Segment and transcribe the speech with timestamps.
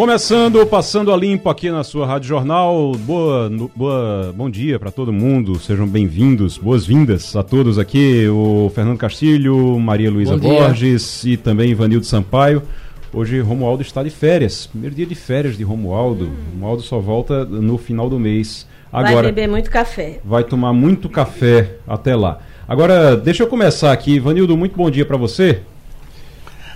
[0.00, 2.92] Começando, passando a limpo aqui na sua Rádio Jornal.
[3.00, 5.60] Boa, boa, bom dia para todo mundo.
[5.60, 8.26] Sejam bem-vindos, boas-vindas a todos aqui.
[8.26, 12.62] O Fernando Castilho, Maria Luísa Borges e também Ivanildo Sampaio.
[13.12, 14.66] Hoje Romualdo está de férias.
[14.68, 16.24] Primeiro dia de férias de Romualdo.
[16.24, 16.52] Hum.
[16.54, 18.66] Romualdo só volta no final do mês.
[18.90, 20.18] Agora, vai beber muito café.
[20.24, 22.38] Vai tomar muito café até lá.
[22.66, 24.12] Agora, deixa eu começar aqui.
[24.12, 25.60] Ivanildo, muito bom dia para você.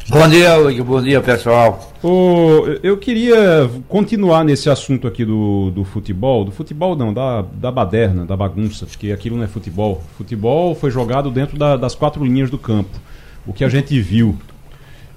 [0.07, 0.55] Bom dia,
[0.85, 1.91] bom dia, pessoal.
[2.03, 7.73] Oh, eu queria continuar nesse assunto aqui do, do futebol, do futebol não, da, da
[7.73, 10.03] baderna, da bagunça, porque aquilo não é futebol.
[10.19, 13.01] Futebol foi jogado dentro da, das quatro linhas do campo.
[13.47, 14.37] O que a gente viu,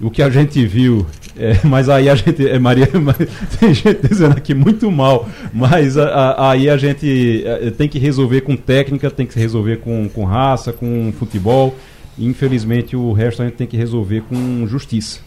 [0.00, 1.04] o que a gente viu,
[1.36, 2.88] é, mas aí a gente, é, Maria,
[3.60, 7.98] tem gente dizendo aqui muito mal, mas a, a, aí a gente é, tem que
[7.98, 11.76] resolver com técnica, tem que resolver com, com raça, com futebol.
[12.18, 15.20] Infelizmente, o resto a gente tem que resolver com justiça.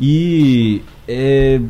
[0.00, 1.60] E é,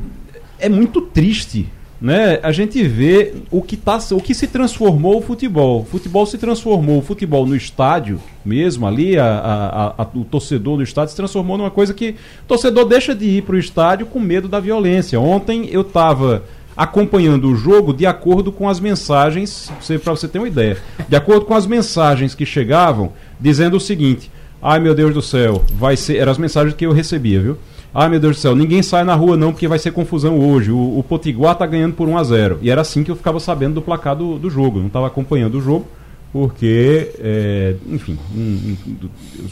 [0.58, 1.68] é muito triste
[2.04, 2.38] né?
[2.42, 5.80] A gente vê o que, tá, o que se transformou o futebol.
[5.80, 10.76] O futebol se transformou, o futebol no estádio mesmo, ali, a, a, a, o torcedor
[10.76, 12.10] no estádio se transformou numa coisa que
[12.42, 15.18] o torcedor deixa de ir para o estádio com medo da violência.
[15.18, 16.44] Ontem eu estava
[16.76, 20.76] acompanhando o jogo de acordo com as mensagens, para você ter uma ideia,
[21.08, 24.30] de acordo com as mensagens que chegavam, dizendo o seguinte:
[24.66, 26.16] Ai meu Deus do céu, vai ser.
[26.16, 27.58] Eram as mensagens que eu recebia, viu?
[27.94, 30.70] Ai meu Deus do céu, ninguém sai na rua não porque vai ser confusão hoje.
[30.70, 33.38] O, o Potiguar tá ganhando por 1 a 0 E era assim que eu ficava
[33.38, 34.78] sabendo do placar do, do jogo.
[34.78, 35.86] Não estava acompanhando o jogo
[36.32, 39.08] porque, é, enfim, um, um,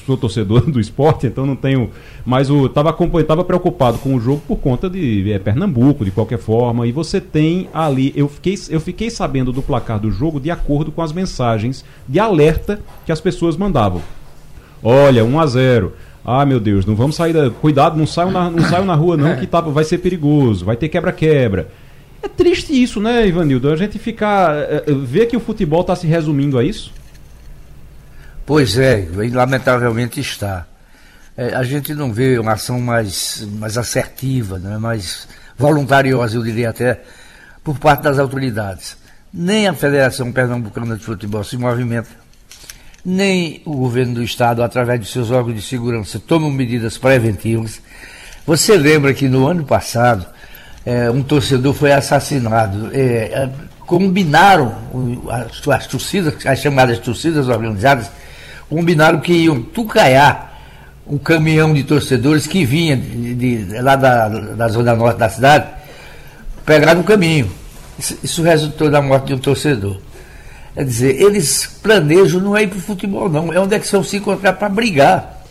[0.06, 1.90] sou torcedor do esporte, então não tenho.
[2.24, 6.38] Mas eu estava acompanhando, preocupado com o jogo por conta de é, Pernambuco, de qualquer
[6.38, 6.86] forma.
[6.86, 10.90] E você tem ali, eu fiquei, eu fiquei sabendo do placar do jogo de acordo
[10.90, 14.00] com as mensagens de alerta que as pessoas mandavam.
[14.82, 15.92] Olha, 1 a 0
[16.24, 17.50] ah, meu Deus, não vamos sair da.
[17.50, 20.76] Cuidado, não saiam na, não saiam na rua, não, que tá, vai ser perigoso, vai
[20.76, 21.68] ter quebra-quebra.
[22.22, 23.68] É triste isso, né, Ivanildo?
[23.68, 24.54] A gente ficar.
[24.54, 26.92] É, é, ver que o futebol está se resumindo a isso?
[28.46, 30.66] Pois é, lamentavelmente está.
[31.36, 35.26] É, a gente não vê uma ação mais, mais assertiva, né, mais
[35.58, 37.02] voluntariosa, eu diria até,
[37.64, 38.96] por parte das autoridades.
[39.32, 42.21] Nem a Federação Pernambucana de Futebol se movimenta
[43.04, 47.80] nem o governo do estado, através de seus órgãos de segurança, tomam medidas preventivas.
[48.46, 50.26] Você lembra que no ano passado
[50.84, 52.90] é, um torcedor foi assassinado.
[52.92, 53.48] É,
[53.86, 54.74] combinaram
[55.28, 58.10] as, as, torcidas, as chamadas torcidas organizadas,
[58.68, 60.52] combinaram que iam tucaiar
[61.06, 65.66] um caminhão de torcedores que vinha de, de, lá da, da zona norte da cidade,
[66.64, 67.50] pegar no caminho.
[67.98, 70.00] Isso, isso resultou na morte de um torcedor.
[70.74, 73.52] Quer dizer, eles planejam não é ir para o futebol, não.
[73.52, 75.44] É onde é que são se encontrar para brigar.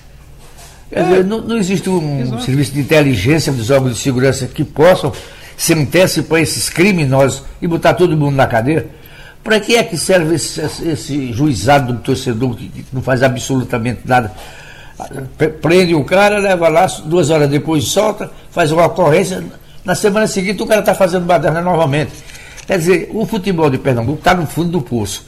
[0.89, 1.03] Quer é.
[1.03, 2.43] dizer, não, não, existe um Exato.
[2.43, 5.13] serviço de inteligência dos órgãos de segurança que possam
[5.55, 8.87] se antecipar esses criminosos e botar todo mundo na cadeia.
[9.43, 14.01] Para que é que serve esse, esse juizado do torcedor que, que não faz absolutamente
[14.05, 14.31] nada?
[15.61, 19.43] Prende o cara, leva lá, duas horas depois solta, faz uma ocorrência.
[19.83, 22.11] Na semana seguinte o cara está fazendo baderna novamente.
[22.65, 25.25] Quer dizer, o futebol de Pernambuco está no fundo do poço.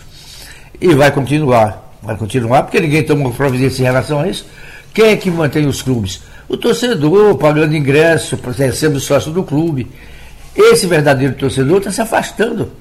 [0.79, 1.93] E vai continuar.
[2.01, 4.45] Vai continuar, porque ninguém tomou providência em relação a isso.
[4.93, 6.21] Quem é que mantém os clubes?
[6.47, 8.37] O torcedor, pagando ingresso,
[8.73, 9.87] sendo sócio do clube.
[10.55, 12.71] Esse verdadeiro torcedor está se afastando.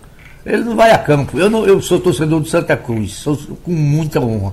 [0.45, 1.39] Ele não vai a campo.
[1.39, 4.53] Eu, não, eu sou torcedor do Santa Cruz, sou com muita honra.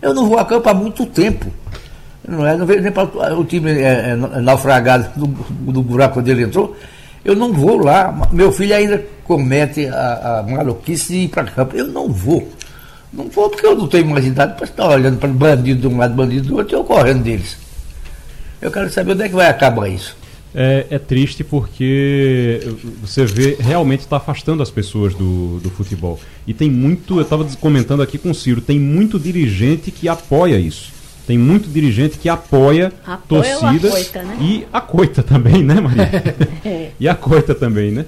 [0.00, 1.50] Eu não vou a campo há muito tempo.
[2.26, 5.26] Não é, não veio nem para o time é, é, naufragado do,
[5.72, 6.76] do buraco onde ele entrou.
[7.24, 8.28] Eu não vou lá.
[8.32, 11.76] Meu filho ainda comete a, a maluquice de ir para campo.
[11.76, 12.50] Eu não vou.
[13.12, 15.98] Não vou porque eu não tenho mais idade para estar olhando para bandido de um
[15.98, 17.56] lado, bandido do outro e eu correndo deles.
[18.60, 20.16] Eu quero saber onde é que vai acabar isso.
[20.54, 22.60] É, é triste porque
[23.00, 26.18] você vê, realmente está afastando as pessoas do, do futebol.
[26.46, 30.58] E tem muito, eu estava comentando aqui com o Ciro, tem muito dirigente que apoia
[30.58, 30.99] isso.
[31.30, 34.38] Tem muito dirigente que apoia, apoia torcidas acoita, né?
[34.40, 36.10] e acoita também, né, Maria?
[36.66, 36.90] é.
[36.98, 38.04] E acoita também, né?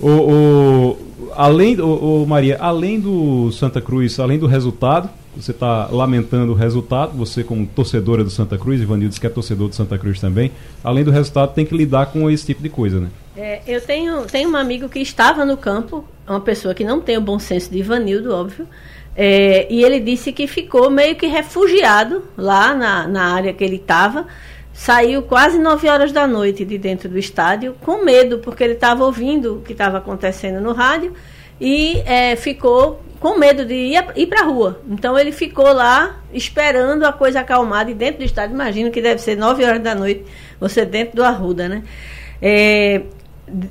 [0.00, 0.98] O, o,
[1.34, 6.54] além, o, o, Maria, além do Santa Cruz, além do resultado, você está lamentando o
[6.54, 10.18] resultado, você como torcedora do Santa Cruz, Ivanildo diz que é torcedor do Santa Cruz
[10.18, 10.50] também,
[10.82, 13.10] além do resultado tem que lidar com esse tipo de coisa, né?
[13.36, 17.18] É, eu tenho, tenho um amigo que estava no campo, uma pessoa que não tem
[17.18, 18.66] o bom senso de Ivanildo, óbvio,
[19.16, 23.76] É, e ele disse que ficou meio que refugiado lá na, na área que ele
[23.76, 24.26] estava.
[24.74, 29.04] Saiu quase 9 horas da noite de dentro do estádio, com medo, porque ele estava
[29.04, 31.14] ouvindo o que estava acontecendo no rádio
[31.58, 34.82] e é, ficou com medo de ir, ir para a rua.
[34.86, 39.20] Então ele ficou lá esperando a coisa acalmada e dentro do estádio, imagino que deve
[39.20, 40.24] ser 9 horas da noite,
[40.60, 41.82] você dentro do Arruda, né?
[42.42, 43.00] É,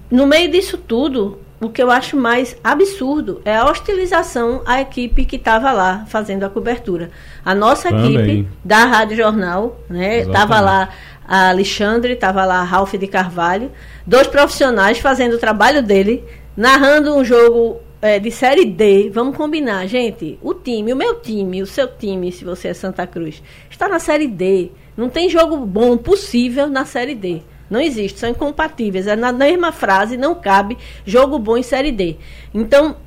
[0.10, 5.26] no meio disso tudo, o que eu acho mais absurdo é a hostilização à equipe
[5.26, 7.10] que estava lá fazendo a cobertura.
[7.44, 8.16] A nossa Também.
[8.16, 10.20] equipe da Rádio Jornal, né?
[10.20, 10.90] Estava lá
[11.28, 13.72] a Alexandre, estava lá a Ralph de Carvalho,
[14.06, 16.24] dois profissionais fazendo o trabalho dele,
[16.56, 19.10] narrando um jogo é, de Série D.
[19.12, 20.38] Vamos combinar, gente.
[20.42, 24.00] O time, o meu time, o seu time, se você é Santa Cruz, está na
[24.00, 24.72] Série D.
[24.96, 27.42] Não tem jogo bom possível na Série D.
[27.70, 29.08] Não existe, são incompatíveis.
[29.08, 32.18] É na mesma frase, não cabe jogo bom em Série D.
[32.54, 32.98] Então,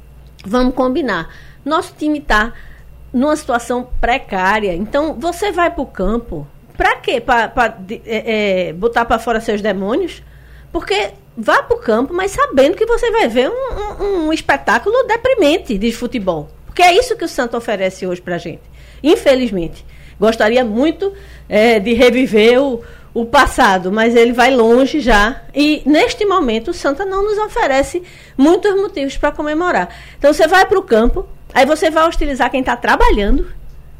[0.44, 1.32] vamos combinar.
[1.64, 2.52] Nosso time está
[3.12, 4.74] numa situação precária.
[4.74, 6.46] Então, você vai para o campo,
[6.78, 7.20] para quê?
[7.20, 7.76] Para
[8.06, 10.22] é, é, botar para fora seus demônios?
[10.70, 15.04] Porque vá para o campo, mas sabendo que você vai ver um, um, um, espetáculo
[15.08, 16.48] deprimente de futebol.
[16.66, 18.62] Porque é isso que o Santo oferece hoje para gente.
[19.02, 19.84] Infelizmente.
[20.20, 21.12] Gostaria muito
[21.48, 22.82] é, de reviver o,
[23.14, 25.42] o passado, mas ele vai longe já.
[25.54, 28.02] E neste momento o Santa não nos oferece
[28.36, 29.88] muitos motivos para comemorar.
[30.18, 33.46] Então você vai para o campo, aí você vai hostilizar quem está trabalhando,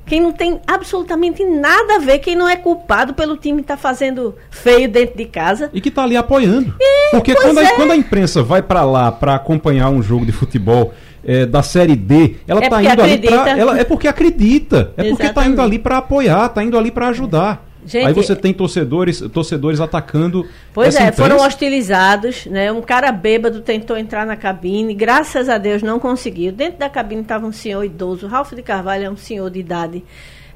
[0.07, 3.81] quem não tem absolutamente nada a ver, quem não é culpado pelo time estar tá
[3.81, 5.71] fazendo feio dentro de casa.
[5.73, 6.75] E que está ali apoiando.
[6.81, 7.67] E, porque quando, é.
[7.67, 10.95] a, quando a imprensa vai para lá para acompanhar um jogo de futebol
[11.25, 13.43] é, da série D, ela está é indo acredita.
[13.43, 13.81] ali para.
[13.81, 14.93] É porque acredita.
[14.97, 17.68] É porque está indo ali para apoiar, está indo ali para ajudar.
[17.87, 20.47] Gente, Aí você tem torcedores, torcedores atacando.
[20.75, 21.23] Pois é, imprensa.
[21.23, 22.71] foram hostilizados, né?
[22.73, 26.53] Um cara bêbado tentou entrar na cabine, graças a Deus não conseguiu.
[26.53, 30.05] Dentro da cabine estava um senhor idoso, Ralph de Carvalho é um senhor de idade.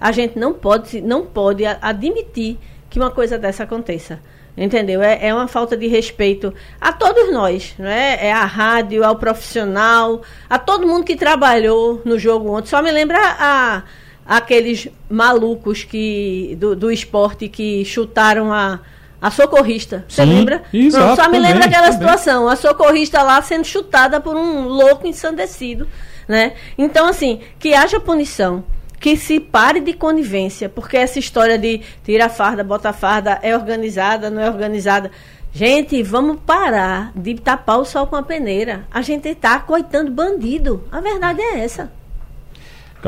[0.01, 2.59] A gente não pode, não pode admitir
[2.91, 4.21] que uma coisa dessa aconteça.
[4.55, 5.01] Entendeu?
[5.03, 8.19] É, é uma falta de respeito a todos nós, né?
[8.21, 10.21] É a rádio, ao profissional,
[10.51, 12.69] a todo mundo que trabalhou no jogo ontem.
[12.69, 13.83] Só me lembra a
[14.27, 18.81] aqueles malucos que do, do esporte que chutaram a,
[19.21, 20.05] a socorrista.
[20.09, 20.63] Você lembra?
[20.73, 21.99] Exato, Não, só me lembra aquela também.
[21.99, 22.49] situação.
[22.49, 25.87] A socorrista lá sendo chutada por um louco ensandecido.
[26.29, 26.53] Né?
[26.79, 28.65] Então, assim, que haja punição.
[29.01, 33.41] Que se pare de conivência, porque essa história de tira a farda, bota a farda,
[33.43, 35.11] é organizada, não é organizada.
[35.53, 38.87] Gente, vamos parar de tapar o sol com a peneira.
[38.93, 40.85] A gente está coitando bandido.
[40.91, 41.93] A verdade é essa.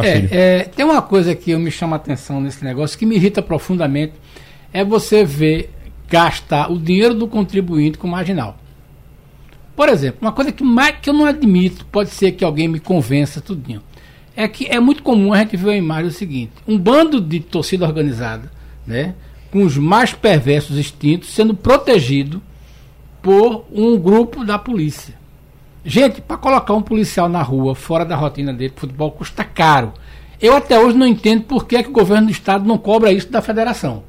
[0.02, 3.16] É, é, tem uma coisa que eu me chama a atenção nesse negócio que me
[3.16, 4.14] irrita profundamente
[4.72, 5.70] é você ver
[6.08, 8.58] gastar o dinheiro do contribuinte com marginal.
[9.76, 12.78] Por exemplo, uma coisa que, mais, que eu não admito, pode ser que alguém me
[12.78, 13.82] convença tudinho,
[14.36, 17.40] é que é muito comum a gente ver a imagem do seguinte: um bando de
[17.40, 18.50] torcida organizada,
[18.86, 19.14] né,
[19.50, 22.42] com os mais perversos instintos sendo protegido
[23.22, 25.14] por um grupo da polícia.
[25.84, 29.92] Gente, para colocar um policial na rua, fora da rotina dele, futebol custa caro.
[30.40, 33.12] Eu até hoje não entendo por que, é que o governo do estado não cobra
[33.12, 34.02] isso da federação.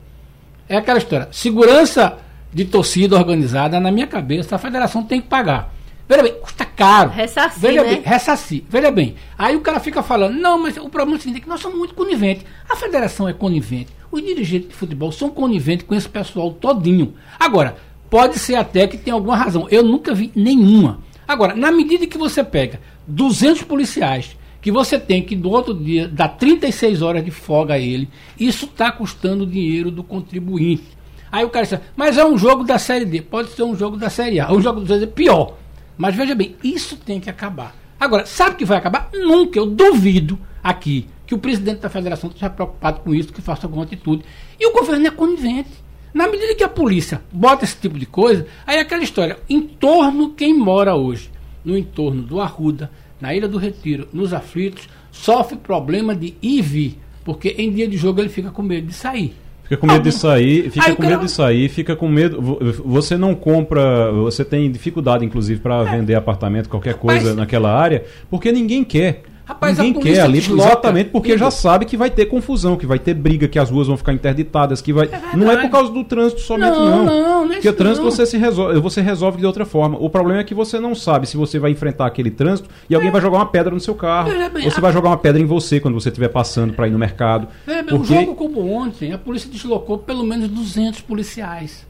[0.70, 1.28] É aquela história.
[1.32, 2.18] Segurança
[2.54, 5.74] de torcida organizada, na minha cabeça, a federação tem que pagar.
[6.08, 7.10] Veja bem, custa caro.
[7.10, 7.90] Ressarcir, Veja né?
[7.90, 8.64] bem, ressarcir.
[8.70, 9.16] Veja bem.
[9.38, 11.60] Aí o cara fica falando, não, mas o problema é o seguinte, é que nós
[11.60, 12.46] somos muito coniventes.
[12.70, 13.92] A federação é conivente.
[14.12, 17.16] Os dirigentes de futebol são coniventes com esse pessoal todinho.
[17.40, 17.76] Agora,
[18.10, 19.68] pode ser até que tenha alguma razão.
[19.70, 21.00] Eu nunca vi nenhuma.
[21.28, 26.08] Agora, na medida que você pega 200 policiais, que você tem que do outro dia
[26.08, 30.96] dar 36 horas de folga a ele, isso está custando dinheiro do contribuinte.
[31.32, 33.98] Aí o cara diz, mas é um jogo da Série D, pode ser um jogo
[33.98, 35.58] da Série A, um jogo da Série D pior.
[35.98, 37.76] Mas veja bem, isso tem que acabar.
[38.00, 39.10] Agora, sabe que vai acabar?
[39.14, 43.66] Nunca, eu duvido aqui que o presidente da federação esteja preocupado com isso, que faça
[43.66, 44.24] alguma atitude.
[44.60, 45.85] E o governo é conivente.
[46.16, 49.60] Na medida que a polícia bota esse tipo de coisa, aí é aquela história, em
[49.60, 51.30] torno quem mora hoje,
[51.64, 56.62] no entorno do Arruda, na Ilha do Retiro, nos aflitos, sofre problema de ir e
[56.62, 59.36] vir, porque em dia de jogo ele fica com medo de sair.
[59.64, 62.42] Fica com medo de sair, fica com medo de sair, fica com medo.
[62.86, 65.98] Você não compra, você tem dificuldade, inclusive, para é.
[65.98, 69.24] vender apartamento, qualquer coisa Mas, naquela área, porque ninguém quer.
[69.46, 73.14] Rapaz, Ninguém quer ali exatamente porque já sabe que vai ter confusão, que vai ter
[73.14, 75.06] briga, que as ruas vão ficar interditadas, que vai.
[75.06, 76.86] É não é por causa do trânsito somente, não.
[76.86, 78.12] Não, não, não é Porque o trânsito não.
[78.12, 79.98] você se resolve, você resolve de outra forma.
[80.00, 83.10] O problema é que você não sabe se você vai enfrentar aquele trânsito e alguém
[83.10, 83.12] é.
[83.12, 84.32] vai jogar uma pedra no seu carro.
[84.32, 84.82] Bem, ou você a...
[84.82, 87.48] vai jogar uma pedra em você quando você estiver passando para ir no mercado.
[87.68, 87.96] É, porque...
[87.96, 91.86] Um jogo como ontem, a polícia deslocou pelo menos 200 policiais.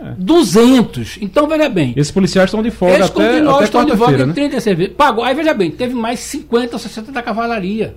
[0.00, 0.14] É.
[0.18, 1.18] 200.
[1.20, 1.94] Então, veja bem.
[1.96, 4.32] Esses policiais estão de folga Eles até, até estão de folga né?
[4.32, 4.94] 36 vezes.
[4.94, 5.24] Pagou.
[5.24, 7.96] Aí, veja bem, teve mais 50 ou 60 da cavalaria.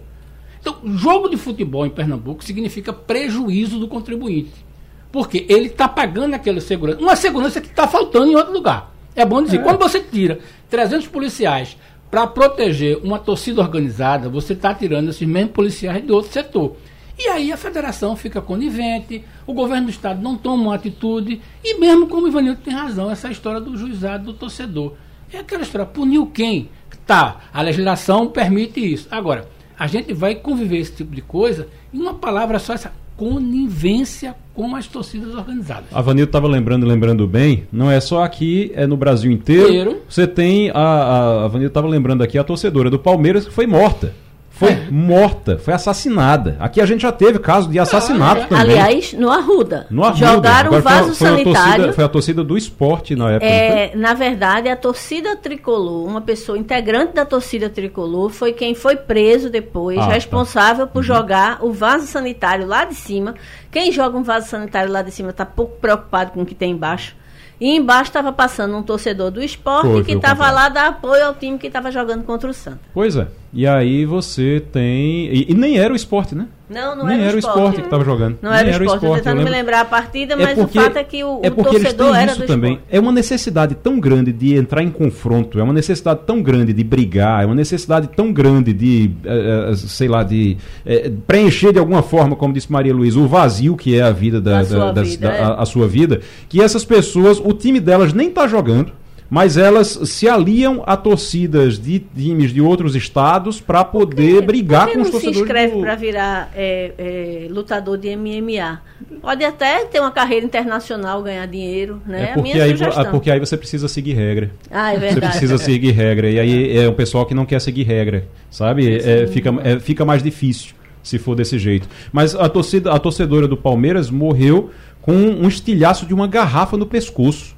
[0.62, 4.66] Então, jogo de futebol em Pernambuco significa prejuízo do contribuinte.
[5.12, 7.00] Porque ele está pagando aquela segurança.
[7.00, 8.94] Uma segurança que está faltando em outro lugar.
[9.16, 9.64] É bom dizer, é.
[9.64, 10.40] quando você tira
[10.70, 11.78] 300 policiais
[12.12, 16.76] para proteger uma torcida organizada, você está tirando esses mesmos policiais de outro setor.
[17.20, 21.78] E aí a federação fica conivente, o governo do estado não toma uma atitude, e
[21.78, 24.94] mesmo como o Ivanildo tem razão, essa história do juizado do torcedor.
[25.34, 26.70] É aquela história, puniu quem?
[27.06, 29.06] Tá, a legislação permite isso.
[29.12, 34.34] Agora, a gente vai conviver esse tipo de coisa, e uma palavra só essa conivência
[34.54, 35.90] com as torcidas organizadas.
[35.92, 39.68] A Vanildo estava lembrando, lembrando bem, não é só aqui, é no Brasil inteiro.
[39.68, 40.02] inteiro.
[40.08, 44.14] Você tem, a, a, a estava lembrando aqui, a torcedora do Palmeiras que foi morta
[44.60, 44.88] foi é.
[44.92, 46.58] morta, foi assassinada.
[46.60, 48.78] Aqui a gente já teve caso de assassinato ah, também.
[48.78, 49.88] Aliás, no Arruda.
[49.90, 50.34] No Arruda.
[50.34, 51.76] Jogaram um vaso foi, foi sanitário.
[51.76, 53.50] Torcida, foi a torcida do esporte na época.
[53.50, 58.98] É, na verdade, a torcida tricolor, uma pessoa integrante da torcida tricolor, foi quem foi
[58.98, 60.14] preso depois, ah, tá.
[60.14, 60.92] responsável tá.
[60.92, 61.04] por uhum.
[61.04, 63.36] jogar o vaso sanitário lá de cima.
[63.72, 66.72] Quem joga um vaso sanitário lá de cima está pouco preocupado com o que tem
[66.72, 67.16] embaixo.
[67.60, 71.34] E embaixo estava passando um torcedor do esporte Foi, que estava lá dar apoio ao
[71.34, 72.80] time que estava jogando contra o Santa.
[72.94, 73.28] Pois é.
[73.54, 75.26] E aí você tem.
[75.28, 76.48] E, e nem era o esporte, né?
[76.70, 78.38] Não, não Nem era, o esporte, que estava jogando.
[78.42, 79.04] Não era, era o esporte.
[79.04, 79.24] esporte.
[79.24, 81.50] tentando me lembrar a partida, é mas é porque, o fato é que o, é
[81.50, 82.74] porque o torcedor era isso também.
[82.74, 82.96] Esporte.
[82.96, 86.84] É uma necessidade tão grande de entrar em confronto, é uma necessidade tão grande de
[86.84, 92.04] brigar, é uma necessidade tão grande de, uh, sei lá, de uh, preencher de alguma
[92.04, 95.28] forma, como disse Maria Luísa, o vazio que é a vida da, da, da, vida,
[95.28, 95.42] da é.
[95.42, 98.92] a, a, sua vida, que essas pessoas, o time delas nem está jogando
[99.30, 105.02] mas elas se aliam a torcidas de times de outros estados para poder brigar com
[105.02, 105.38] os torcedores.
[105.38, 105.82] se inscreve do...
[105.82, 108.82] para virar é, é, lutador de MMA?
[109.22, 112.32] Pode até ter uma carreira internacional, ganhar dinheiro, né?
[112.32, 112.74] É porque, aí,
[113.12, 114.52] porque aí você precisa seguir regra.
[114.72, 115.14] Ah, é verdade.
[115.14, 116.30] Você precisa seguir regra.
[116.30, 118.98] E aí é o pessoal que não quer seguir regra, sabe?
[118.98, 121.88] É, fica, é, fica mais difícil se for desse jeito.
[122.12, 124.70] Mas a torcida, a torcedora do Palmeiras morreu
[125.02, 127.56] com um estilhaço de uma garrafa no pescoço.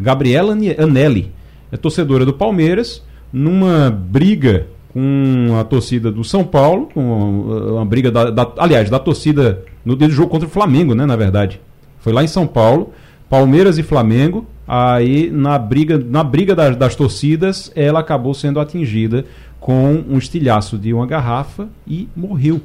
[0.00, 1.32] Gabriela Anelli,
[1.70, 7.40] é torcedora do Palmeiras, numa briga com a torcida do São Paulo, com
[7.72, 11.04] uma briga da, da, aliás, da torcida no dia do jogo contra o Flamengo, né,
[11.04, 11.60] na verdade.
[11.98, 12.92] Foi lá em São Paulo,
[13.28, 19.24] Palmeiras e Flamengo, aí na briga, na briga das, das torcidas, ela acabou sendo atingida
[19.58, 22.60] com um estilhaço de uma garrafa e morreu.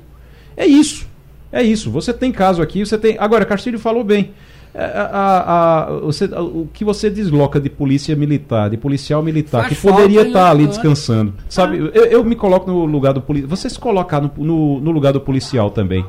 [0.56, 1.08] É isso.
[1.52, 1.90] É isso.
[1.90, 3.16] Você tem caso aqui, você tem.
[3.18, 4.32] Agora, Castilho falou bem.
[4.74, 9.64] É, a, a, a, você, o que você desloca de polícia militar, de policial militar,
[9.64, 11.34] Faz que poderia estar tá ali descansando.
[11.50, 11.92] Sabe, ah.
[11.94, 13.50] eu, eu, me coloco no lugar do policial.
[13.50, 16.06] Você se colocar no, no, no, lugar do policial também.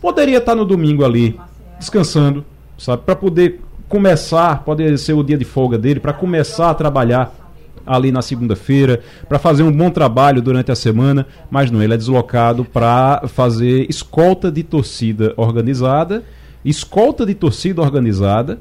[0.00, 1.38] Poderia estar tá no domingo ali,
[1.78, 2.44] descansando,
[2.76, 3.02] sabe?
[3.02, 7.34] Para poder começar, pode ser o dia de folga dele, para começar a trabalhar
[7.86, 11.96] ali na segunda-feira, para fazer um bom trabalho durante a semana, mas não, ele é
[11.96, 16.22] deslocado para fazer escolta de torcida organizada
[16.64, 18.60] escolta de torcida organizada,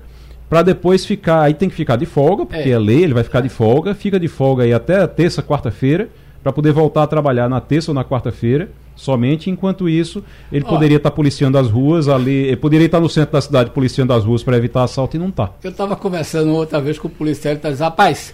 [0.49, 1.43] para depois ficar.
[1.43, 3.95] Aí tem que ficar de folga, porque é, é lei, ele vai ficar de folga,
[3.95, 6.09] fica de folga aí até terça, quarta-feira,
[6.43, 8.69] para poder voltar a trabalhar na terça ou na quarta-feira.
[8.93, 10.69] Somente enquanto isso, ele oh.
[10.69, 14.11] poderia estar tá policiando as ruas ali, ele poderia estar no centro da cidade policiando
[14.13, 15.51] as ruas para evitar assalto e não está.
[15.63, 18.33] Eu estava conversando outra vez com o policial, ele está dizendo, rapaz,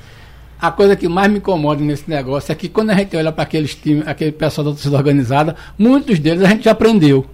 [0.59, 3.43] a coisa que mais me incomoda nesse negócio é que quando a gente olha para
[3.43, 7.25] aqueles times, aquele pessoal da torcida organizada, muitos deles a gente já aprendeu.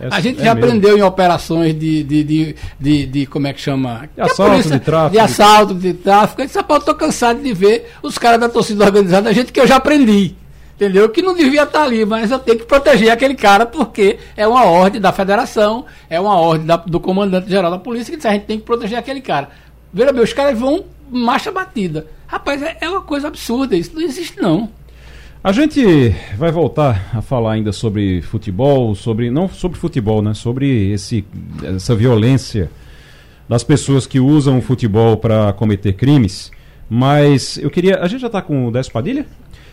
[0.00, 0.68] É, a gente é já mesmo.
[0.68, 4.08] aprendeu em operações de, de, de, de, de como é que chama?
[4.14, 5.12] De assalto, polícia, de tráfico.
[5.12, 6.40] De assalto, de tráfico.
[6.40, 9.76] Eu estou cansado de ver os caras da torcida organizada, a gente que eu já
[9.76, 10.34] aprendi.
[10.76, 11.10] Entendeu?
[11.10, 14.64] Que não devia estar ali, mas eu tenho que proteger aquele cara porque é uma
[14.64, 18.46] ordem da federação, é uma ordem da, do comandante-geral da polícia que diz, a gente
[18.46, 19.50] tem que proteger aquele cara.
[19.92, 22.06] Veja bem, os caras vão marcha batida.
[22.26, 24.70] Rapaz, é, é uma coisa absurda, isso não existe não.
[25.42, 30.34] A gente vai voltar a falar ainda sobre futebol, sobre não sobre futebol, né?
[30.34, 31.24] Sobre esse,
[31.64, 32.70] essa violência
[33.48, 36.52] das pessoas que usam o futebol para cometer crimes.
[36.90, 39.24] Mas eu queria, a gente já está com o Décio Padilha?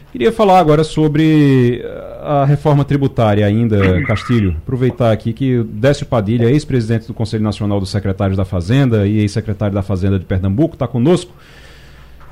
[0.10, 1.84] Queria falar agora sobre
[2.22, 4.56] a reforma tributária ainda, Castilho.
[4.60, 9.20] Aproveitar aqui que o Décio Padilha, ex-presidente do Conselho Nacional dos Secretários da Fazenda e
[9.20, 11.34] ex-secretário da Fazenda de Pernambuco, está conosco.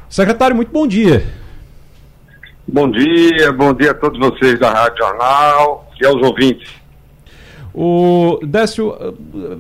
[0.08, 1.45] Secretário, muito bom dia.
[2.68, 6.68] Bom dia, bom dia a todos vocês da Rádio Jornal e aos ouvintes.
[7.72, 8.96] O Décio,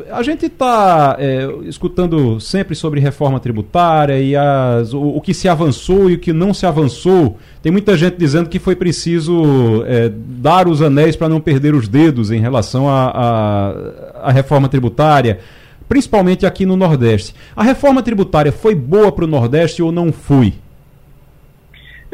[0.10, 5.48] a gente está é, escutando sempre sobre reforma tributária e as, o, o, que se
[5.48, 7.38] avançou e o que não se avançou.
[7.62, 11.88] Tem muita gente dizendo que foi preciso é, dar os anéis para não perder os
[11.88, 15.40] dedos em relação à reforma tributária,
[15.88, 17.36] principalmente aqui no Nordeste.
[17.56, 20.54] A reforma tributária foi boa para o Nordeste ou não foi?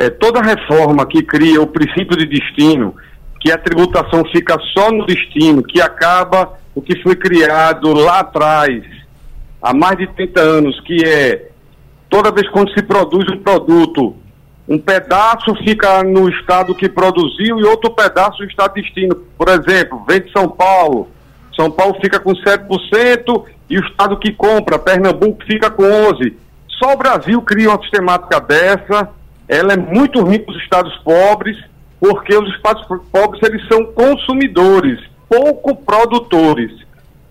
[0.01, 2.95] É, toda reforma que cria o princípio de destino
[3.39, 8.83] que a tributação fica só no destino, que acaba o que foi criado lá atrás,
[9.61, 11.49] há mais de 30 anos, que é
[12.09, 14.15] toda vez quando se produz um produto,
[14.67, 19.15] um pedaço fica no estado que produziu e outro pedaço no estado de destino.
[19.37, 21.09] Por exemplo, vem de São Paulo,
[21.55, 26.33] São Paulo fica com 7% e o estado que compra, Pernambuco, fica com 11%.
[26.79, 29.09] Só o Brasil cria uma sistemática dessa,
[29.51, 31.57] ela é muito ruim para os estados pobres,
[31.99, 36.71] porque os estados pobres eles são consumidores, pouco produtores.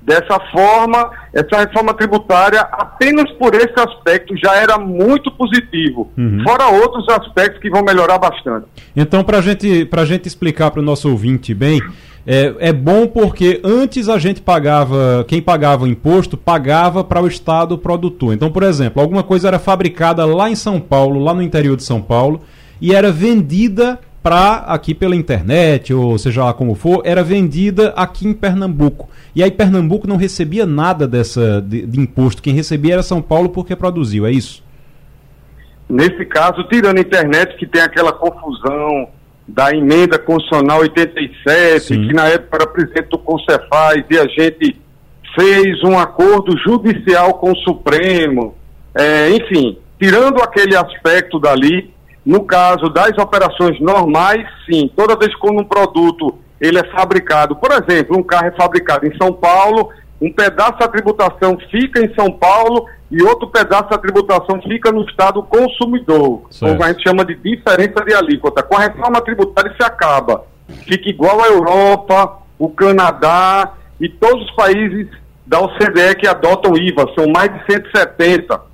[0.02, 6.10] Dessa forma, essa reforma tributária, apenas por esse aspecto, já era muito positivo.
[6.16, 6.42] Uhum.
[6.42, 8.66] Fora outros aspectos que vão melhorar bastante.
[8.96, 11.82] Então, para gente, a gente explicar para o nosso ouvinte bem,
[12.26, 17.26] é, é bom porque antes a gente pagava, quem pagava o imposto pagava para o
[17.26, 18.34] Estado produtor.
[18.34, 21.82] Então, por exemplo, alguma coisa era fabricada lá em São Paulo, lá no interior de
[21.82, 22.40] São Paulo,
[22.80, 28.26] e era vendida para aqui pela internet, ou seja lá como for, era vendida aqui
[28.26, 29.08] em Pernambuco.
[29.34, 32.42] E aí Pernambuco não recebia nada dessa de, de, imposto.
[32.42, 34.62] Quem recebia era São Paulo porque produziu, é isso?
[35.88, 39.08] Nesse caso, tirando a internet que tem aquela confusão
[39.48, 42.06] da emenda constitucional 87, Sim.
[42.06, 44.76] que na época era presidente do Concefaz e a gente
[45.34, 48.54] fez um acordo judicial com o Supremo,
[48.94, 51.92] é, enfim, tirando aquele aspecto dali,
[52.24, 57.70] no caso das operações normais, sim, toda vez que um produto ele é fabricado, por
[57.72, 59.88] exemplo, um carro é fabricado em São Paulo,
[60.20, 65.02] um pedaço da tributação fica em São Paulo e outro pedaço da tributação fica no
[65.04, 66.72] estado consumidor, certo.
[66.72, 68.62] como a gente chama de diferença de alíquota.
[68.62, 70.44] Com a reforma tributária se acaba.
[70.86, 75.08] Fica igual a Europa, o Canadá e todos os países
[75.46, 78.69] da OCDE que adotam IVA, são mais de 170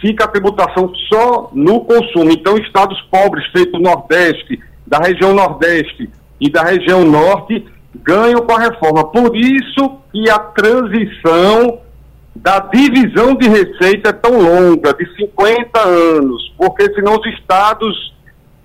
[0.00, 2.30] fica a tributação só no consumo.
[2.30, 7.64] Então, estados pobres, feito Nordeste, da região Nordeste e da região Norte,
[8.02, 9.04] ganham com a reforma.
[9.04, 11.80] Por isso que a transição
[12.34, 18.14] da divisão de receita é tão longa, de 50 anos, porque senão os estados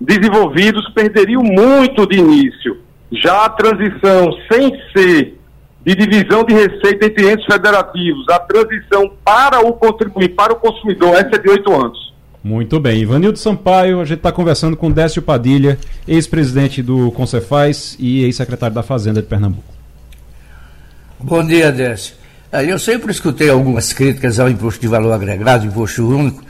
[0.00, 2.78] desenvolvidos perderiam muito de início.
[3.10, 5.38] Já a transição sem ser
[5.86, 11.14] de divisão de receita entre entes federativos, a transição para o contribuinte, para o consumidor,
[11.14, 12.12] essa é de oito anos.
[12.42, 13.02] Muito bem.
[13.02, 18.82] Ivanildo Sampaio, a gente está conversando com Décio Padilha, ex-presidente do Concefaz e ex-secretário da
[18.82, 19.72] Fazenda de Pernambuco.
[21.20, 22.14] Bom dia, Décio.
[22.52, 26.42] Eu sempre escutei algumas críticas ao imposto de valor agregado, imposto único,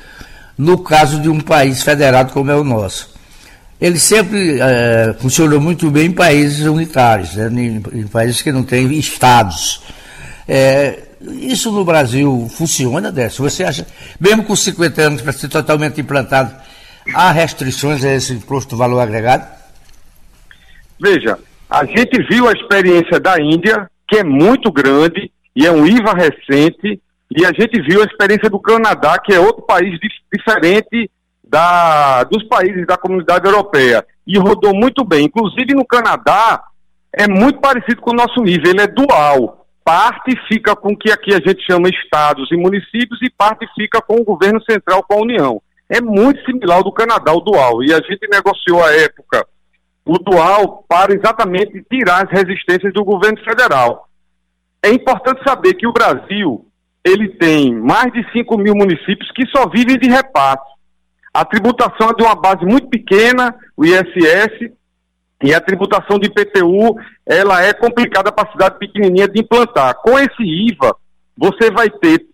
[0.56, 3.15] no caso de um país federado como é o nosso
[3.80, 8.62] ele sempre é, funcionou muito bem em países unitários, né, em, em, países que não
[8.62, 9.82] têm estados.
[10.48, 13.44] É, isso no Brasil funciona, Décio?
[13.44, 13.86] Você acha,
[14.18, 16.54] mesmo com 50 anos para ser totalmente implantado,
[17.14, 19.46] há restrições a esse imposto valor agregado?
[21.00, 25.86] Veja, a gente viu a experiência da Índia, que é muito grande e é um
[25.86, 29.98] IVA recente, e a gente viu a experiência do Canadá, que é outro país
[30.32, 31.10] diferente
[31.46, 35.26] da, dos países da comunidade europeia e rodou muito bem.
[35.26, 36.62] Inclusive no Canadá
[37.12, 39.66] é muito parecido com o nosso nível, ele é dual.
[39.84, 44.02] Parte fica com o que aqui a gente chama estados e municípios e parte fica
[44.02, 45.62] com o governo central, com a União.
[45.88, 47.84] É muito similar ao do Canadá, o dual.
[47.84, 49.46] E a gente negociou à época
[50.04, 54.08] o dual para exatamente tirar as resistências do governo federal.
[54.82, 56.66] É importante saber que o Brasil
[57.04, 60.75] ele tem mais de 5 mil municípios que só vivem de repasse.
[61.36, 64.72] A tributação é de uma base muito pequena, o ISS,
[65.42, 66.96] e a tributação de IPTU,
[67.26, 69.96] ela é complicada para a cidade pequenininha de implantar.
[69.96, 70.96] Com esse IVA,
[71.36, 72.24] você vai ter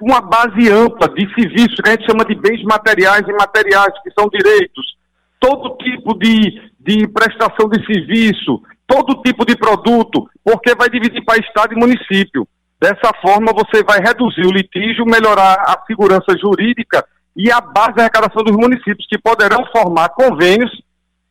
[0.00, 4.12] uma base ampla de serviços que a gente chama de bens materiais e materiais, que
[4.12, 4.98] são direitos,
[5.40, 11.40] todo tipo de, de prestação de serviço, todo tipo de produto, porque vai dividir para
[11.40, 12.46] estado e município.
[12.80, 17.04] Dessa forma, você vai reduzir o litígio, melhorar a segurança jurídica
[17.36, 20.70] e a base da arrecadação dos municípios, que poderão formar convênios.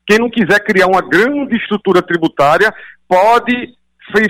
[0.05, 2.73] Quem não quiser criar uma grande estrutura tributária
[3.07, 3.73] pode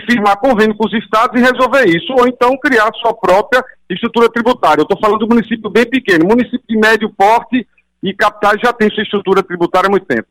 [0.08, 4.82] firmar convênio com os estados e resolver isso, ou então criar sua própria estrutura tributária.
[4.82, 7.68] Eu estou falando do município bem pequeno, município de médio porte
[8.04, 10.28] e capitais já tem sua estrutura tributária há muito tempo.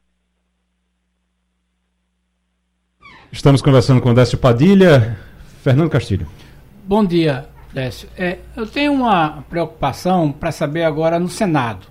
[3.33, 5.19] Estamos conversando com Décio Padilha.
[5.63, 6.27] Fernando Castilho.
[6.85, 7.52] Bom dia.
[7.73, 11.87] Décio, é, eu tenho uma preocupação para saber agora no Senado.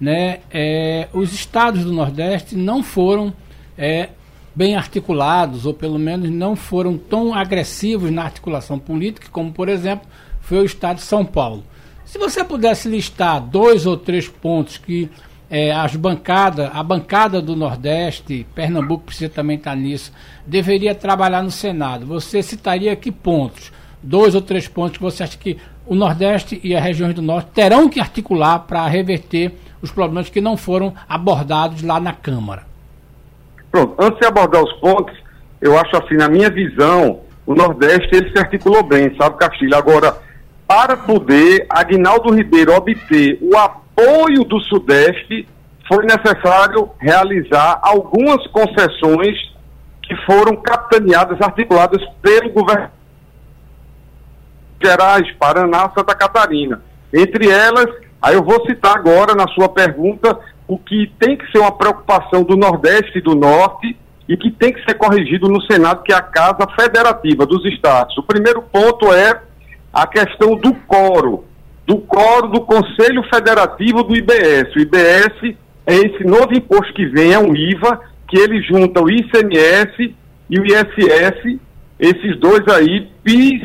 [0.00, 0.40] Né?
[0.50, 3.32] É, os estados do Nordeste não foram
[3.76, 4.10] é,
[4.54, 10.08] bem articulados, ou pelo menos não foram tão agressivos na articulação política, como, por exemplo,
[10.40, 11.62] foi o estado de São Paulo.
[12.06, 15.10] Se você pudesse listar dois ou três pontos que
[15.50, 20.12] é, as bancadas, a bancada do Nordeste, Pernambuco precisa também estar nisso,
[20.46, 22.06] deveria trabalhar no Senado.
[22.06, 23.70] Você citaria que pontos?
[24.02, 27.50] Dois ou três pontos que você acha que o Nordeste e as regiões do Norte
[27.54, 32.62] terão que articular para reverter os problemas que não foram abordados lá na Câmara?
[33.70, 35.16] Pronto, antes de abordar os pontos,
[35.60, 39.76] eu acho assim, na minha visão, o Nordeste ele se articulou bem, sabe, Castilho?
[39.76, 40.16] Agora,
[40.66, 45.46] para poder Agnaldo Ribeiro obter o apoio do Sudeste,
[45.88, 49.36] foi necessário realizar algumas concessões
[50.02, 52.95] que foram capitaneadas, articuladas pelo governo
[54.82, 56.82] Gerais, Paraná, Santa Catarina.
[57.12, 57.86] Entre elas,
[58.20, 62.42] aí eu vou citar agora na sua pergunta o que tem que ser uma preocupação
[62.42, 63.96] do Nordeste e do Norte
[64.28, 68.16] e que tem que ser corrigido no Senado, que é a Casa Federativa dos Estados.
[68.18, 69.40] O primeiro ponto é
[69.92, 71.44] a questão do coro,
[71.86, 74.74] do coro do Conselho Federativo do IBS.
[74.74, 79.08] O IBS é esse novo imposto que vem, é um IVA, que ele junta o
[79.08, 80.14] ICMS
[80.50, 81.60] e o ISS,
[81.98, 83.62] esses dois aí, PIS,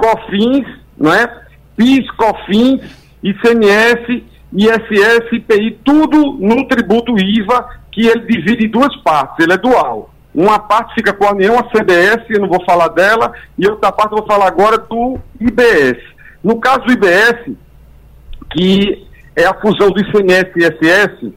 [0.00, 1.26] COFINS, não é?
[1.76, 2.80] PIS, COFINS,
[3.22, 9.58] ICMS, ISS, IPI, tudo num tributo IVA que ele divide em duas partes, ele é
[9.58, 10.12] dual.
[10.34, 13.90] Uma parte fica com a União, a CBS, eu não vou falar dela, e outra
[13.90, 15.98] parte eu vou falar agora do IBS.
[16.42, 17.56] No caso do IBS,
[18.50, 21.32] que é a fusão do ICMS e ISS,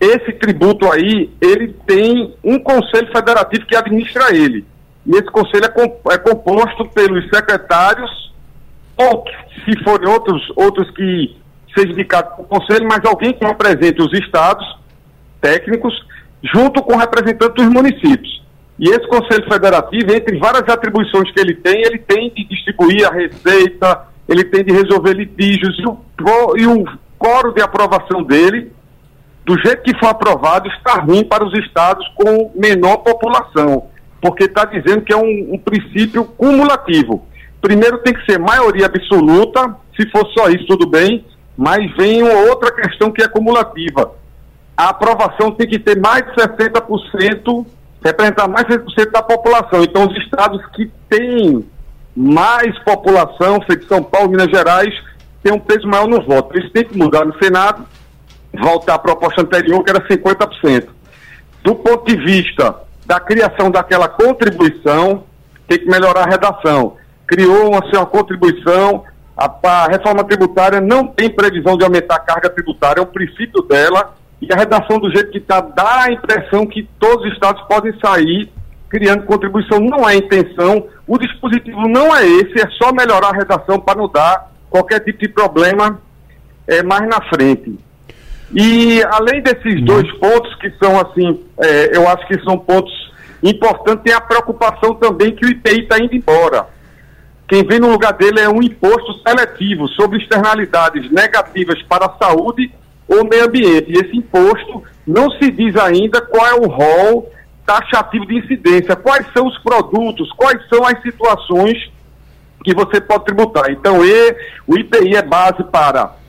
[0.00, 4.64] esse tributo aí, ele tem um conselho federativo que administra ele.
[5.06, 8.32] E esse conselho é, é composto pelos secretários,
[8.96, 9.24] ou
[9.64, 11.36] se forem outros, outros que
[11.74, 14.64] sejam indicados para o conselho, mas alguém que represente os estados
[15.40, 15.94] técnicos,
[16.54, 18.42] junto com representantes dos municípios.
[18.78, 23.12] E esse Conselho Federativo, entre várias atribuições que ele tem, ele tem de distribuir a
[23.12, 25.98] receita, ele tem de resolver litígios, e o,
[26.56, 26.84] e o
[27.18, 28.72] coro de aprovação dele,
[29.44, 33.91] do jeito que for aprovado, está ruim para os estados com menor população
[34.22, 37.26] porque está dizendo que é um, um, princípio cumulativo.
[37.60, 41.26] Primeiro tem que ser maioria absoluta, se for só isso, tudo bem,
[41.58, 44.12] mas vem uma outra questão que é cumulativa.
[44.76, 47.66] A aprovação tem que ter mais de 60%,
[48.02, 49.82] representar mais de 60% da população.
[49.82, 51.68] Então, os estados que têm
[52.16, 54.94] mais população, feito São Paulo, Minas Gerais,
[55.42, 56.56] têm um peso maior no voto.
[56.56, 57.84] Eles têm que mudar no Senado,
[58.54, 60.88] voltar à proposta anterior, que era 50%.
[61.64, 65.24] Do ponto de vista da criação daquela contribuição,
[65.66, 66.96] tem que melhorar a redação.
[67.26, 69.04] Criou uma, assim, uma contribuição,
[69.36, 73.62] a, a, reforma tributária não tem previsão de aumentar a carga tributária, é um princípio
[73.62, 77.62] dela, e a redação do jeito que está dá a impressão que todos os estados
[77.62, 78.50] podem sair
[78.88, 79.80] criando contribuição.
[79.80, 84.08] Não é intenção, o dispositivo não é esse, é só melhorar a redação para não
[84.08, 85.98] dar qualquer tipo de problema
[86.66, 87.78] é, mais na frente.
[88.54, 89.84] E além desses uhum.
[89.84, 92.92] dois pontos que são assim, é, eu acho que são pontos
[93.42, 96.66] importantes, tem a preocupação também que o IPI está indo embora.
[97.48, 102.70] Quem vem no lugar dele é um imposto seletivo sobre externalidades negativas para a saúde
[103.08, 103.90] ou meio ambiente.
[103.90, 107.30] E esse imposto não se diz ainda qual é o rol
[107.66, 111.90] taxativo de incidência, quais são os produtos, quais são as situações
[112.64, 113.70] que você pode tributar.
[113.70, 114.36] Então, e,
[114.66, 116.21] o IPI é base para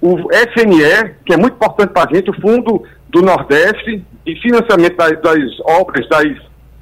[0.00, 4.96] o FNE, que é muito importante para a gente, o Fundo do Nordeste, de financiamento
[4.96, 6.26] das, das, obras, das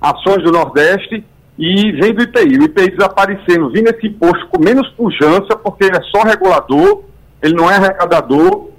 [0.00, 1.24] ações do Nordeste,
[1.58, 2.58] e vem do IPI.
[2.58, 7.04] O IPI desaparecendo, vindo esse imposto com menos pujança, porque ele é só regulador,
[7.42, 8.70] ele não é arrecadador,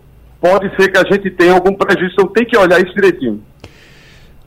[0.41, 3.41] pode ser que a gente tenha algum prejuízo, então tem que olhar isso direitinho.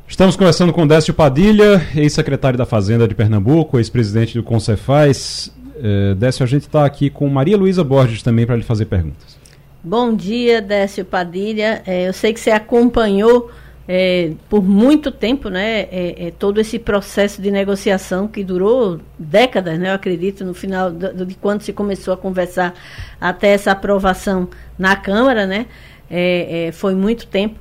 [0.06, 5.54] Estamos conversando com Décio Padilha, ex-secretário da Fazenda de Pernambuco, ex-presidente do Concefaz.
[5.82, 9.37] É, Décio, a gente está aqui com Maria Luísa Borges também para lhe fazer perguntas.
[9.82, 11.82] Bom dia, Décio Padilha.
[11.86, 13.48] É, eu sei que você acompanhou
[13.86, 19.78] é, por muito tempo né, é, é todo esse processo de negociação que durou décadas,
[19.78, 22.74] né, eu acredito, no final de quando se começou a conversar
[23.20, 25.66] até essa aprovação na Câmara, né,
[26.10, 27.58] é, é, foi muito tempo.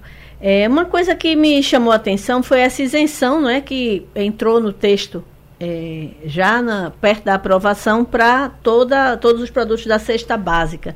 [0.68, 5.24] uma coisa que me chamou a atenção foi essa isenção né, que entrou no texto
[6.26, 10.96] já na, perto da aprovação para todos os produtos da cesta básica.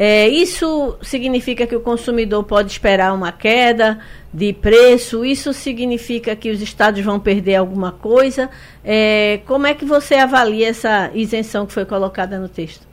[0.00, 3.98] É, isso significa que o consumidor pode esperar uma queda
[4.32, 5.24] de preço?
[5.24, 8.48] Isso significa que os estados vão perder alguma coisa?
[8.84, 12.86] É, como é que você avalia essa isenção que foi colocada no texto?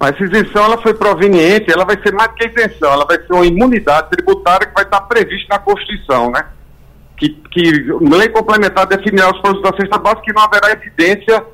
[0.00, 3.46] Essa isenção ela foi proveniente, ela vai ser mais que isenção, ela vai ser uma
[3.46, 6.46] imunidade tributária que vai estar prevista na Constituição, né?
[7.16, 7.70] Que, que
[8.00, 11.44] lei complementar definirá os produtos da cesta básica que não haverá evidência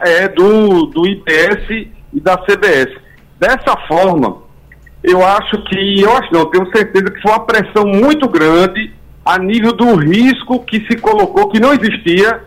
[0.00, 3.05] é, do, do IPS e da CBS.
[3.38, 4.42] Dessa forma,
[5.02, 8.92] eu acho que, eu acho não, eu tenho certeza que foi uma pressão muito grande
[9.24, 12.42] a nível do risco que se colocou, que não existia,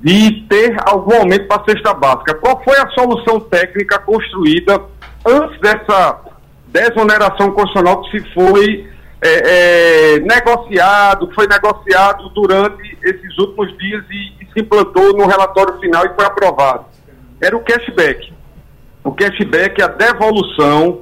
[0.00, 2.34] de ter algum aumento para a cesta básica.
[2.34, 4.80] Qual foi a solução técnica construída
[5.26, 6.20] antes dessa
[6.68, 8.88] desoneração constitucional que se foi
[9.20, 15.78] é, é, negociado, foi negociado durante esses últimos dias e, e se implantou no relatório
[15.80, 16.84] final e foi aprovado?
[17.40, 18.32] Era o cashback.
[19.08, 21.00] O cashback é a devolução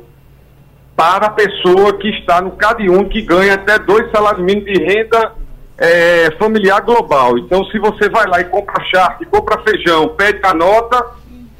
[0.94, 5.32] para a pessoa que está no CAD1, que ganha até dois salários mínimos de renda
[5.76, 7.36] é, familiar global.
[7.36, 11.04] Então, se você vai lá e compra charque, compra feijão, pede a nota,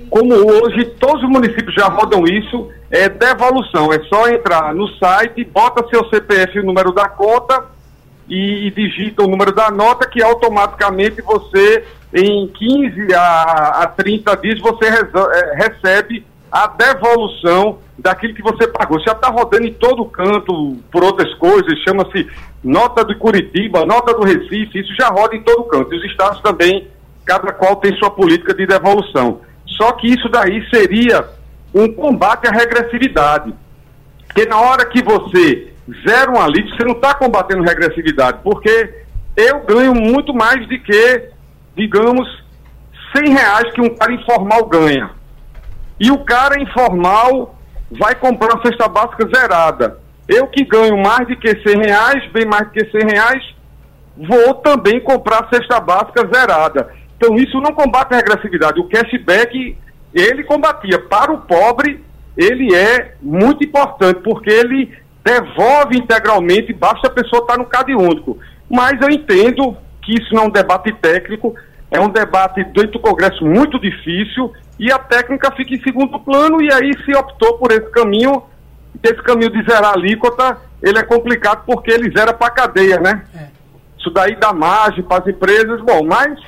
[0.09, 3.93] como hoje todos os municípios já rodam isso, é devolução.
[3.93, 7.65] É só entrar no site, bota seu CPF o número da conta
[8.29, 14.37] e, e digita o número da nota que automaticamente você, em 15 a, a 30
[14.37, 19.01] dias, você é, recebe a devolução daquilo que você pagou.
[19.01, 22.29] Já está rodando em todo canto por outras coisas, chama-se
[22.63, 25.93] nota do Curitiba, nota do Recife, isso já roda em todo canto.
[25.93, 26.89] E os estados também,
[27.25, 29.41] cada qual tem sua política de devolução.
[29.67, 31.29] Só que isso daí seria
[31.75, 33.53] um combate à regressividade.
[34.27, 35.73] Porque na hora que você
[36.07, 39.07] zera um alívio, você não está combatendo regressividade, porque
[39.37, 41.29] eu ganho muito mais do que,
[41.77, 42.27] digamos,
[43.17, 45.11] 100 reais que um cara informal ganha.
[45.99, 47.59] E o cara informal
[47.91, 49.99] vai comprar uma cesta básica zerada.
[50.29, 53.55] Eu que ganho mais de que 100 reais, bem mais do que 100 reais,
[54.17, 56.93] vou também comprar cesta básica zerada.
[57.17, 58.81] Então isso não combate a regressividade.
[58.81, 59.77] O cashback,
[60.13, 60.99] ele combatia.
[60.99, 62.05] Para o pobre,
[62.37, 64.93] ele é muito importante, porque ele
[65.25, 68.39] devolve integralmente, basta a pessoa estar no CAD único.
[68.71, 71.55] Mas eu entendo que isso não é um debate técnico,
[71.91, 76.63] é um debate dentro do Congresso muito difícil e a técnica fica em segundo plano
[76.63, 78.43] e aí se optou por esse caminho,
[79.03, 83.01] esse caminho de zerar a alíquota, ele é complicado porque ele zera para a cadeia,
[83.01, 83.25] né?
[83.35, 83.47] É.
[83.99, 86.39] Isso daí dá margem para as empresas, bom, mas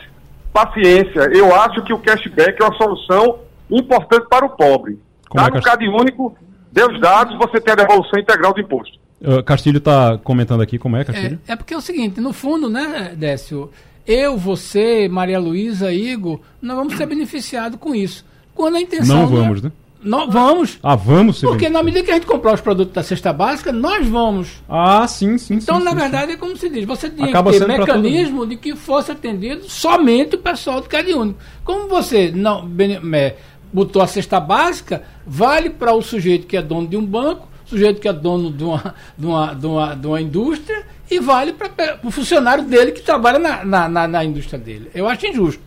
[0.53, 4.99] paciência, eu acho que o cashback é uma solução importante para o pobre.
[5.29, 6.37] Como tá é no CAD único,
[6.73, 8.99] deu os dados, você tem a devolução integral do imposto.
[9.21, 11.41] Uh, Castilho está comentando aqui como é, Castilho?
[11.47, 13.71] É, é, porque é o seguinte, no fundo, né, Décio,
[14.09, 18.25] eu, você, Maria Luísa, Igor, nós vamos ser beneficiados com isso.
[18.55, 19.19] Quando a intenção.
[19.19, 19.71] Não vamos, né?
[20.03, 20.79] Não, vamos.
[20.83, 24.07] Ah, vamos Porque na medida que a gente comprar os produtos da cesta básica, nós
[24.07, 24.63] vamos.
[24.69, 25.55] Ah, sim, sim.
[25.55, 26.33] Então, sim, na sim, verdade, sim.
[26.33, 30.37] é como se diz: você tinha Acaba que ter mecanismo de que fosse atendido somente
[30.37, 31.39] o pessoal do CAD único.
[31.63, 32.67] Como você não
[33.13, 33.37] é,
[33.73, 38.01] botou a cesta básica, vale para o sujeito que é dono de um banco, sujeito
[38.01, 41.99] que é dono de uma, de uma, de uma, de uma indústria e vale para
[42.05, 44.91] o funcionário dele que trabalha na, na, na, na indústria dele.
[44.95, 45.63] Eu acho injusto.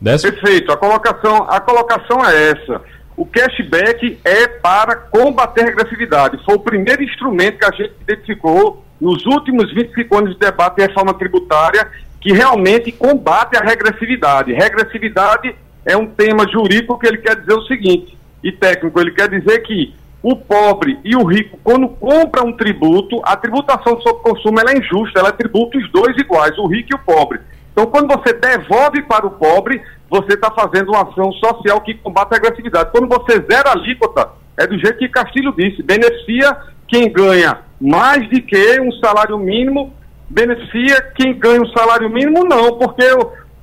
[0.00, 0.30] Desce?
[0.30, 0.72] Perfeito.
[0.72, 2.80] A colocação, a colocação é essa.
[3.16, 6.40] O cashback é para combater a regressividade.
[6.44, 10.86] Foi o primeiro instrumento que a gente identificou nos últimos 25 anos de debate em
[10.86, 14.52] reforma tributária que realmente combate a regressividade.
[14.52, 19.28] Regressividade é um tema jurídico que ele quer dizer o seguinte, e técnico, ele quer
[19.28, 24.58] dizer que o pobre e o rico, quando compra um tributo, a tributação sobre consumo
[24.60, 27.40] é injusta, ela tributa os dois iguais, o rico e o pobre.
[27.72, 32.32] Então, quando você devolve para o pobre, você está fazendo uma ação social que combate
[32.32, 32.90] a agressividade.
[32.90, 36.56] Quando você zera a alíquota, é do jeito que Castilho disse, beneficia
[36.88, 39.92] quem ganha mais de que um salário mínimo,
[40.28, 43.04] beneficia quem ganha um salário mínimo, não, porque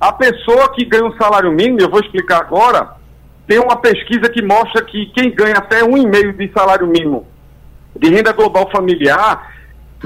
[0.00, 2.92] a pessoa que ganha um salário mínimo, eu vou explicar agora,
[3.46, 7.26] tem uma pesquisa que mostra que quem ganha até um e meio de salário mínimo
[7.98, 9.54] de renda global familiar,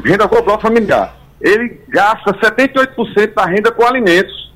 [0.04, 4.52] renda global familiar, ele gasta 78% da renda com alimentos.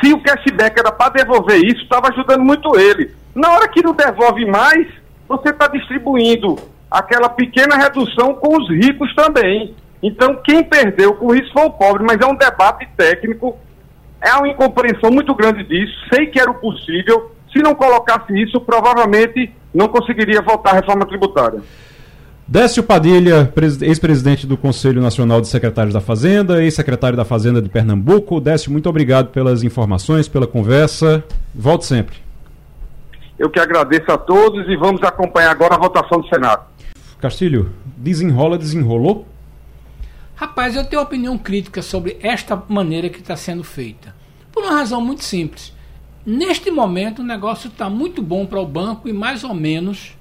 [0.00, 3.14] Se o cashback era para devolver isso, estava ajudando muito ele.
[3.34, 4.86] Na hora que não devolve mais,
[5.28, 6.58] você está distribuindo
[6.90, 9.74] aquela pequena redução com os ricos também.
[10.02, 13.58] Então, quem perdeu com isso foi o pobre, mas é um debate técnico,
[14.20, 15.92] é uma incompreensão muito grande disso.
[16.12, 21.06] Sei que era o possível, se não colocasse isso, provavelmente não conseguiria votar a reforma
[21.06, 21.60] tributária.
[22.46, 28.40] Décio Padilha, ex-presidente do Conselho Nacional de Secretários da Fazenda, ex-secretário da Fazenda de Pernambuco.
[28.40, 31.22] Décio, muito obrigado pelas informações, pela conversa.
[31.54, 32.16] Volte sempre.
[33.38, 36.64] Eu que agradeço a todos e vamos acompanhar agora a votação do Senado.
[37.20, 39.26] Castilho, desenrola, desenrolou?
[40.34, 44.12] Rapaz, eu tenho opinião crítica sobre esta maneira que está sendo feita.
[44.50, 45.72] Por uma razão muito simples.
[46.24, 50.14] Neste momento, o negócio está muito bom para o banco e mais ou menos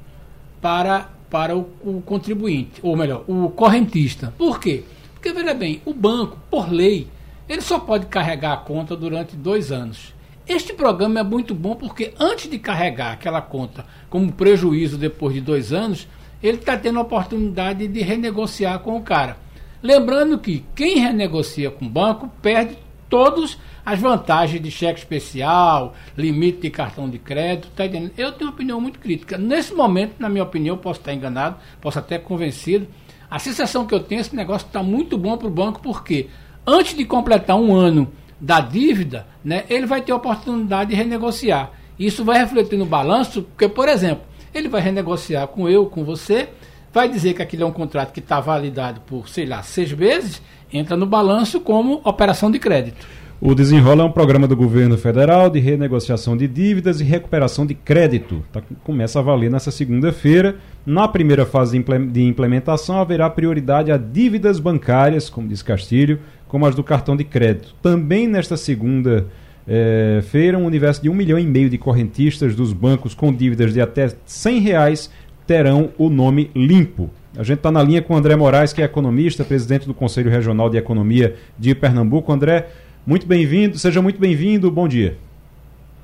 [0.62, 4.34] para, para o, o, contribuinte, ou melhor, o correntista.
[4.38, 4.84] Por quê?
[5.14, 7.08] Porque, veja bem, o banco, por lei,
[7.50, 10.14] ele só pode carregar a conta durante dois anos.
[10.48, 15.42] Este programa é muito bom porque antes de carregar aquela conta como prejuízo depois de
[15.42, 16.08] dois anos,
[16.42, 19.38] ele está tendo a oportunidade de renegociar com o cara.
[19.84, 22.78] Lembrando que quem renegocia com o banco perde
[23.10, 28.12] todas as vantagens de cheque especial, limite de cartão de crédito, tá entendendo?
[28.18, 29.38] Eu tenho uma opinião muito crítica.
[29.38, 32.88] Nesse momento, na minha opinião, posso estar enganado, posso até convencido.
[33.30, 36.28] A sensação que eu tenho, esse negócio está muito bom para o banco, porque
[36.66, 41.72] antes de completar um ano da dívida, né, ele vai ter a oportunidade de renegociar.
[41.98, 46.50] Isso vai refletir no balanço, porque, por exemplo, ele vai renegociar com eu, com você,
[46.92, 50.42] vai dizer que aquilo é um contrato que está validado por, sei lá, seis meses,
[50.72, 53.06] entra no balanço como operação de crédito.
[53.42, 57.74] O Desenrola é um programa do governo federal de renegociação de dívidas e recuperação de
[57.74, 58.44] crédito.
[58.52, 60.58] Tá, começa a valer nessa segunda-feira.
[60.86, 66.76] Na primeira fase de implementação, haverá prioridade a dívidas bancárias, como diz Castilho, como as
[66.76, 67.74] do cartão de crédito.
[67.82, 69.28] Também nesta segunda
[69.66, 73.74] é, feira, um universo de um milhão e meio de correntistas dos bancos com dívidas
[73.74, 75.10] de até 100 reais
[75.48, 77.10] terão o nome limpo.
[77.38, 80.30] A gente está na linha com o André Moraes, que é economista, presidente do Conselho
[80.30, 82.34] Regional de Economia de Pernambuco.
[82.34, 82.68] André,
[83.06, 85.18] muito bem-vindo, seja muito bem-vindo, bom dia.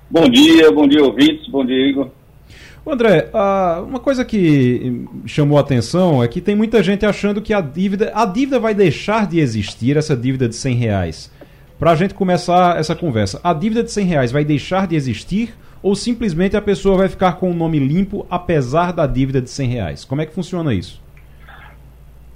[0.09, 2.09] Bom dia, bom dia, ouvintes, bom dia, Igor.
[2.87, 3.29] André,
[3.87, 8.11] uma coisa que chamou a atenção é que tem muita gente achando que a dívida,
[8.13, 11.31] a dívida vai deixar de existir, essa dívida de 100 reais.
[11.79, 15.55] Para a gente começar essa conversa, a dívida de 100 reais vai deixar de existir
[15.81, 19.69] ou simplesmente a pessoa vai ficar com o nome limpo apesar da dívida de 100
[19.69, 20.05] reais?
[20.05, 21.01] Como é que funciona isso?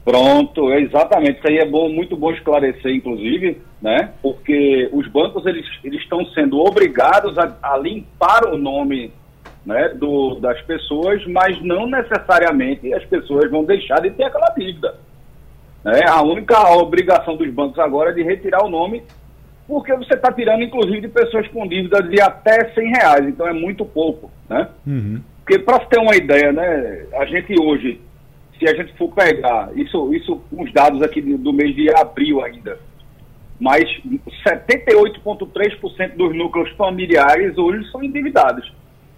[0.04, 1.40] Pronto, exatamente.
[1.40, 4.12] Isso aí é bom, muito bom esclarecer, inclusive, né?
[4.22, 9.12] Porque os bancos eles, eles estão sendo obrigados a, a limpar o nome
[9.66, 14.96] né, do, das pessoas, mas não necessariamente as pessoas vão deixar de ter aquela dívida.
[15.84, 16.02] Né?
[16.08, 19.04] A única obrigação dos bancos agora é de retirar o nome,
[19.68, 23.54] porque você está tirando, inclusive, de pessoas com dívidas de até 100 reais, então é
[23.54, 24.32] muito pouco.
[24.50, 24.68] Né?
[24.88, 25.22] Uhum.
[25.40, 28.02] Porque, para ter uma ideia, né, a gente hoje,
[28.60, 32.78] se a gente for pegar, isso, isso os dados aqui do mês de abril ainda,
[33.60, 33.84] mas
[34.46, 38.72] 78,3% dos núcleos familiares hoje são endividados.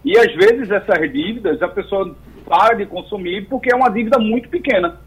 [0.06, 2.15] E às vezes essas dívidas a pessoa
[2.47, 4.99] para de consumir porque é uma dívida muito pequena.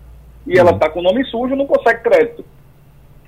[0.47, 0.93] E ela está uhum.
[0.93, 2.45] com o nome sujo não consegue crédito.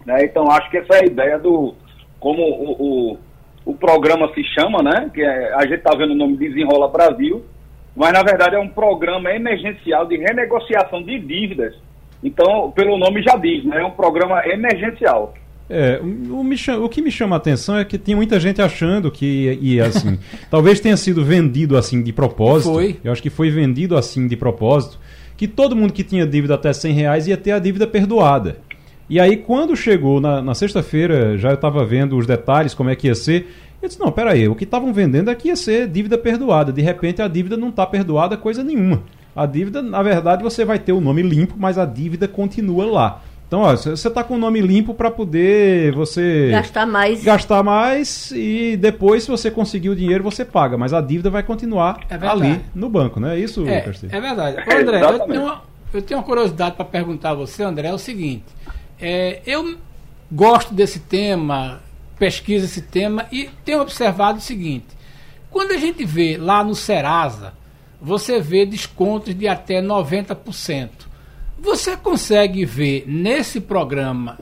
[0.05, 0.25] Né?
[0.25, 1.75] Então acho que essa é a ideia do.
[2.21, 3.19] Como o, o,
[3.65, 5.11] o programa se chama, né?
[5.13, 7.45] Que é, a gente está vendo o nome Desenrola Brasil,
[7.97, 11.75] mas na verdade é um programa emergencial de renegociação de dívidas.
[12.23, 13.81] Então, pelo nome já diz, né?
[13.81, 15.35] É um programa emergencial.
[15.69, 19.11] É, o, o, o, que me chama a atenção é que tem muita gente achando
[19.11, 22.73] que e assim, talvez tenha sido vendido assim de propósito.
[22.73, 22.97] Foi.
[23.03, 24.99] Eu acho que foi vendido assim de propósito,
[25.37, 28.59] que todo mundo que tinha dívida até 100 reais ia ter a dívida perdoada.
[29.09, 32.97] E aí quando chegou na, na sexta-feira, já eu estava vendo os detalhes, como é
[32.97, 33.49] que ia ser.
[33.87, 36.73] Eu disse, não, peraí, o que estavam vendendo é que ia ser dívida perdoada.
[36.73, 39.03] De repente a dívida não está perdoada coisa nenhuma.
[39.35, 43.23] A dívida, na verdade, você vai ter o nome limpo, mas a dívida continua lá.
[43.47, 47.23] Então, ó, você está com o nome limpo para poder você gastar mais.
[47.23, 50.77] Gastar mais e depois, se você conseguir o dinheiro, você paga.
[50.77, 54.57] Mas a dívida vai continuar é ali no banco, não é isso, É, é verdade.
[54.69, 55.63] Ô, André, eu tenho, uma,
[55.95, 58.47] eu tenho, uma, curiosidade para perguntar a você, André, é o seguinte.
[59.01, 59.77] É, eu
[60.33, 61.81] gosto desse tema,
[62.19, 64.87] pesquiso esse tema e tenho observado o seguinte.
[65.51, 67.55] Quando a gente vê lá no Serasa,
[68.01, 70.91] você vê descontos de até 90%.
[71.59, 74.39] Você consegue ver nesse programa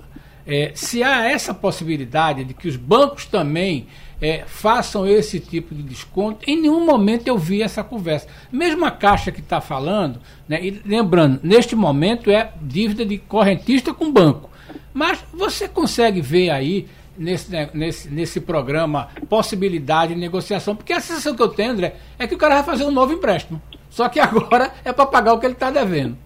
[0.46, 3.86] é, se há essa possibilidade de que os bancos também
[4.20, 6.40] é, façam esse tipo de desconto?
[6.46, 8.26] Em nenhum momento eu vi essa conversa.
[8.50, 13.94] Mesmo a Caixa que está falando, né, e lembrando, neste momento é dívida de correntista
[13.94, 14.50] com banco.
[14.92, 20.74] Mas você consegue ver aí nesse, nesse, nesse programa possibilidade de negociação?
[20.74, 23.12] Porque a sensação que eu tenho, André, é que o cara vai fazer um novo
[23.12, 23.60] empréstimo.
[23.90, 26.16] Só que agora é para pagar o que ele está devendo.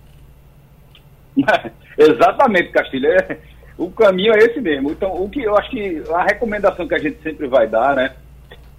[1.99, 3.11] Exatamente, Castilho.
[3.11, 3.39] É,
[3.77, 4.91] o caminho é esse mesmo.
[4.91, 8.15] Então, o que eu acho que a recomendação que a gente sempre vai dar, né?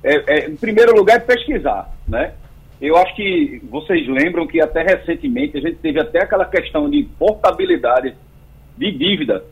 [0.03, 2.33] É, é, em primeiro lugar, é pesquisar, né?
[2.81, 7.03] Eu acho que vocês lembram que até recentemente a gente teve até aquela questão de
[7.17, 8.15] portabilidade
[8.77, 9.43] de dívida.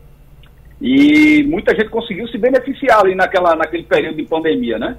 [0.80, 4.96] E muita gente conseguiu se beneficiar ali naquela, naquele período de pandemia, né?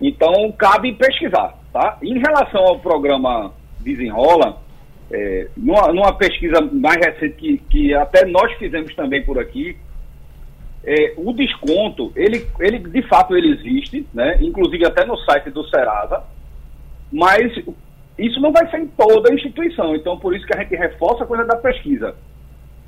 [0.00, 1.98] Então, cabe pesquisar, tá?
[2.02, 4.62] Em relação ao programa Desenrola,
[5.10, 9.76] é, numa, numa, pesquisa mais recente que, que até nós fizemos também por aqui,
[10.84, 14.38] é, o desconto, ele, ele de fato ele existe, né?
[14.40, 16.22] inclusive até no site do Serasa,
[17.12, 17.52] mas
[18.18, 21.24] isso não vai ser em toda a instituição, então por isso que a gente reforça
[21.24, 22.14] a coisa da pesquisa.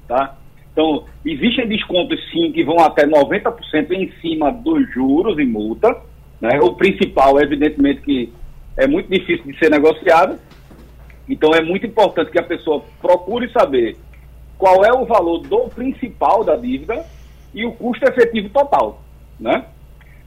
[0.07, 0.36] Tá?
[0.76, 5.96] Então, existem descontos sim que vão até 90% em cima dos juros e multa,
[6.38, 6.60] Né?
[6.60, 8.30] O principal, evidentemente, que
[8.76, 10.38] é muito difícil de ser negociado.
[11.26, 13.96] Então é muito importante que a pessoa procure saber
[14.58, 17.04] qual é o valor do principal da dívida
[17.54, 19.02] e o custo efetivo total,
[19.40, 19.64] né?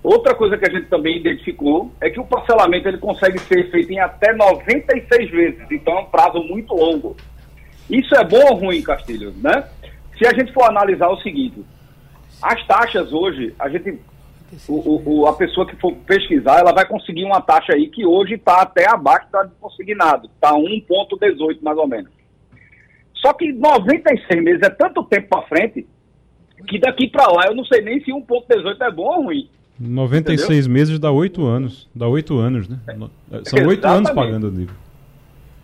[0.02, 3.92] Outra coisa que a gente também identificou é que o parcelamento ele consegue ser feito
[3.92, 7.16] em até 96 vezes, então é um prazo muito longo.
[7.90, 9.64] Isso é bom ou ruim, Castilho, né?
[10.20, 11.64] Se a gente for analisar o seguinte,
[12.42, 14.00] as taxas hoje, a gente,
[14.68, 18.34] o, o, a pessoa que for pesquisar, ela vai conseguir uma taxa aí que hoje
[18.34, 22.12] está até abaixo da consignado, está 1,18 mais ou menos.
[23.16, 25.88] Só que 96 meses é tanto tempo para frente
[26.68, 29.50] que daqui para lá eu não sei nem se 1,18 é bom ou ruim.
[29.80, 30.74] 96 Entendeu?
[30.74, 31.90] meses dá 8 anos.
[31.96, 32.78] Dá 8 anos, né?
[33.32, 33.42] É.
[33.46, 34.76] São 8 anos pagando o nível.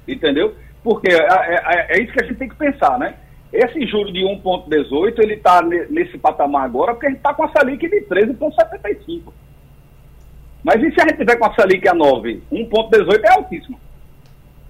[0.08, 0.56] Entendeu?
[0.82, 3.16] Porque é, é, é, isso que a gente tem que pensar, né?
[3.56, 7.52] Esse juro de 1,18 ele está nesse patamar agora porque a gente está com a
[7.52, 9.22] Selic de 13,75.
[10.64, 12.42] Mas e se a gente tiver com a Selic a 9?
[12.52, 13.80] 1,18 é altíssimo.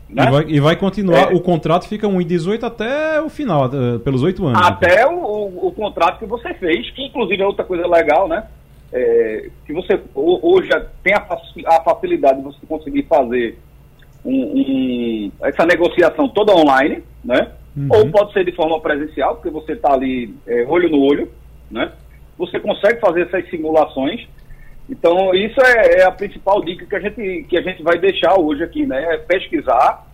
[0.09, 0.23] Né?
[0.23, 1.35] E, vai, e, vai, continuar, é.
[1.35, 4.61] o contrato fica 1,18 até o final, uh, pelos oito anos.
[4.61, 5.23] Até então.
[5.23, 8.45] o, o, contrato que você fez, que inclusive é outra coisa legal, né?
[8.93, 10.69] É, que você hoje
[11.03, 11.27] tem a,
[11.67, 13.57] a, facilidade de você conseguir fazer
[14.23, 17.51] um, um, essa negociação toda online, né?
[17.75, 17.87] Uhum.
[17.89, 21.29] Ou pode ser de forma presencial, porque você está ali é, olho no olho,
[21.69, 21.91] né?
[22.37, 24.25] Você consegue fazer essas simulações.
[24.89, 28.39] Então, isso é, é, a principal dica que a gente, que a gente vai deixar
[28.39, 29.15] hoje aqui, né?
[29.15, 30.07] É pesquisar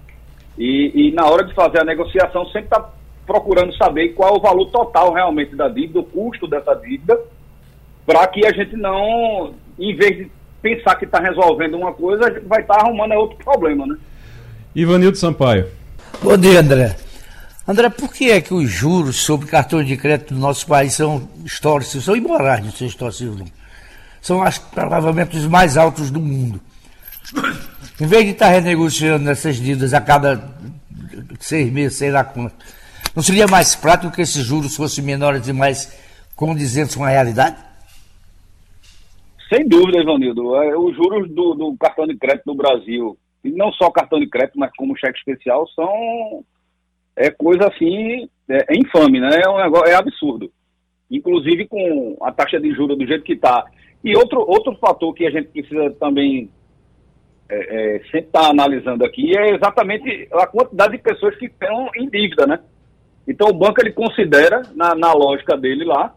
[0.57, 2.93] e, e na hora de fazer a negociação sempre estar tá
[3.25, 7.19] procurando saber qual é o valor total realmente da dívida, o custo dessa dívida,
[8.05, 10.31] para que a gente não, em vez de
[10.61, 13.97] pensar que está resolvendo uma coisa, a gente vai estar tá arrumando outro problema, né?
[14.75, 15.67] Ivanildo Sampaio.
[16.21, 17.10] Bom dia, André.
[17.67, 21.29] André, por que é que os juros sobre cartões de crédito do nosso país são
[21.45, 23.51] históricos, são imorais de ser históricos?
[24.19, 26.59] São as, provavelmente os mais altos do mundo.
[27.99, 30.43] Em vez de estar renegociando essas dívidas a cada
[31.39, 32.55] seis meses, sei lá quanto,
[33.15, 35.95] não seria mais prático que esses juros fossem menores e mais
[36.35, 37.57] condizentes com a realidade?
[39.53, 40.55] Sem dúvida, Ivanildo.
[40.55, 44.27] É, os juros do, do cartão de crédito no Brasil, e não só cartão de
[44.27, 46.43] crédito, mas como cheque especial, são
[47.27, 49.29] é coisa assim, é, é infame, né?
[49.43, 50.51] É, um negócio, é absurdo.
[51.09, 53.65] Inclusive com a taxa de juros do jeito que está.
[54.03, 56.49] E outro, outro fator que a gente precisa também
[57.49, 61.89] é, é, sempre estar tá analisando aqui é exatamente a quantidade de pessoas que estão
[61.95, 62.59] em dívida, né?
[63.27, 66.15] Então o banco ele considera, na, na lógica dele lá,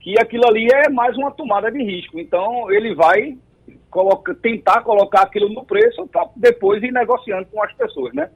[0.00, 2.18] que aquilo ali é mais uma tomada de risco.
[2.18, 3.38] Então ele vai
[3.88, 8.30] coloca, tentar colocar aquilo no preço para depois ir negociando com as pessoas, né?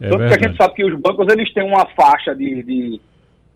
[0.00, 0.38] É Tanto verdade.
[0.38, 3.00] que a gente sabe que os bancos eles têm uma faixa de, de,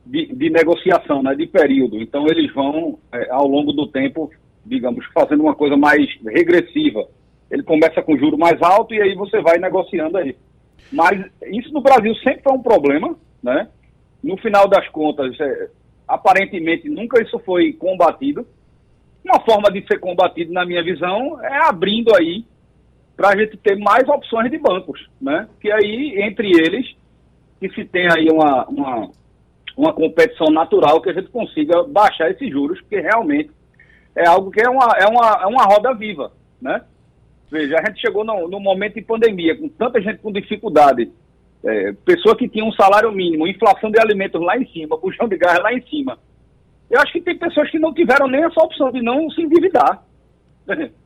[0.06, 2.00] de, de negociação, né, de período.
[2.00, 4.30] Então eles vão, é, ao longo do tempo,
[4.64, 7.06] digamos, fazendo uma coisa mais regressiva.
[7.50, 10.36] Ele começa com juro mais alto e aí você vai negociando aí.
[10.90, 13.68] Mas isso no Brasil sempre foi um problema, né?
[14.22, 15.68] No final das contas, é,
[16.06, 18.46] aparentemente nunca isso foi combatido.
[19.24, 22.44] Uma forma de ser combatido, na minha visão, é abrindo aí
[23.20, 25.46] para a gente ter mais opções de bancos, né?
[25.60, 26.96] Que aí, entre eles,
[27.60, 29.10] que se tem aí uma, uma,
[29.76, 33.50] uma competição natural que a gente consiga baixar esses juros, porque realmente
[34.16, 36.80] é algo que é uma, é uma, é uma roda viva, né?
[37.50, 41.12] Veja, a gente chegou no, no momento de pandemia, com tanta gente com dificuldade,
[41.62, 45.36] é, pessoa que tinha um salário mínimo, inflação de alimentos lá em cima, puxão de
[45.36, 46.18] gás lá em cima.
[46.88, 50.02] Eu acho que tem pessoas que não tiveram nem essa opção de não se endividar.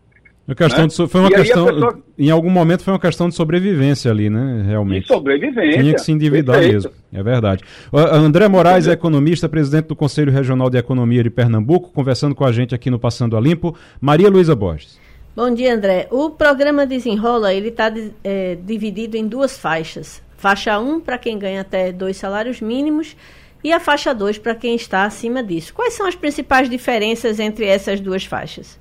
[0.47, 0.89] A questão né?
[0.89, 1.99] de, foi uma questão, pessoa...
[2.19, 4.63] em algum momento foi uma questão de sobrevivência ali, né?
[4.67, 5.03] Realmente.
[5.03, 5.81] De sobrevivência.
[5.81, 6.75] Tinha que se endividar Perfeito.
[6.75, 7.63] mesmo, é verdade.
[7.93, 12.53] André Moraes é economista, presidente do Conselho Regional de Economia de Pernambuco, conversando com a
[12.53, 13.75] gente aqui no Passando a Limpo.
[13.99, 14.99] Maria Luísa Borges.
[15.35, 16.07] Bom dia, André.
[16.11, 17.91] O programa Desenrola, ele está
[18.23, 20.23] é, dividido em duas faixas.
[20.37, 23.17] Faixa 1 para quem ganha até dois salários mínimos
[23.65, 25.73] e a faixa 2 para quem está acima disso.
[25.73, 28.79] Quais são as principais diferenças entre essas duas faixas?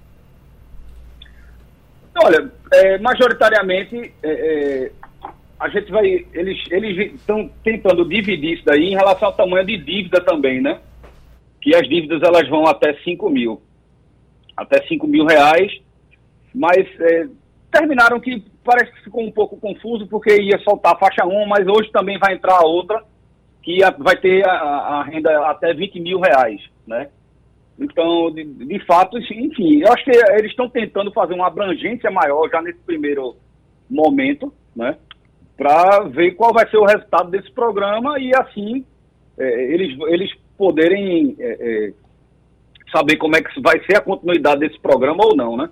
[2.15, 4.91] Olha, é, majoritariamente é, é,
[5.59, 6.25] a gente vai.
[6.33, 10.79] Eles estão tentando dividir isso daí em relação ao tamanho de dívida também, né?
[11.61, 13.61] Que as dívidas elas vão até 5 mil.
[14.55, 15.71] Até 5 mil reais.
[16.53, 17.27] Mas é,
[17.71, 21.67] terminaram que parece que ficou um pouco confuso porque ia soltar a faixa 1, mas
[21.67, 23.03] hoje também vai entrar a outra,
[23.61, 27.09] que vai ter a, a renda até 20 mil reais, né?
[27.79, 32.49] Então, de, de fato, enfim, eu acho que eles estão tentando fazer uma abrangência maior
[32.49, 33.35] já nesse primeiro
[33.89, 34.97] momento, né?
[35.57, 38.85] Para ver qual vai ser o resultado desse programa e assim
[39.37, 41.57] é, eles, eles poderem é,
[41.87, 41.93] é,
[42.91, 45.69] saber como é que vai ser a continuidade desse programa ou não, né?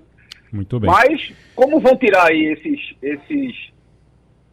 [0.51, 0.89] Muito bem.
[0.89, 2.95] Mas, como vão tirar aí esses.
[3.01, 3.71] esses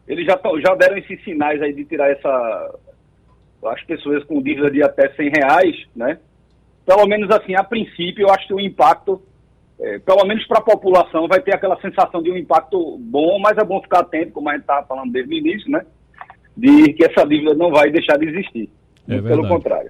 [0.07, 2.79] eles já, tão, já deram esses sinais aí de tirar essa.
[3.65, 6.19] As pessoas com dívida de até 100 reais, né?
[6.89, 9.21] Pelo menos assim, a princípio, eu acho que o impacto,
[9.79, 13.59] é, pelo menos para a população, vai ter aquela sensação de um impacto bom, mas
[13.59, 15.85] é bom ficar atento, como a gente estava falando desde o início, né?
[16.57, 18.71] De que essa dívida não vai deixar de existir.
[19.07, 19.87] É pelo contrário.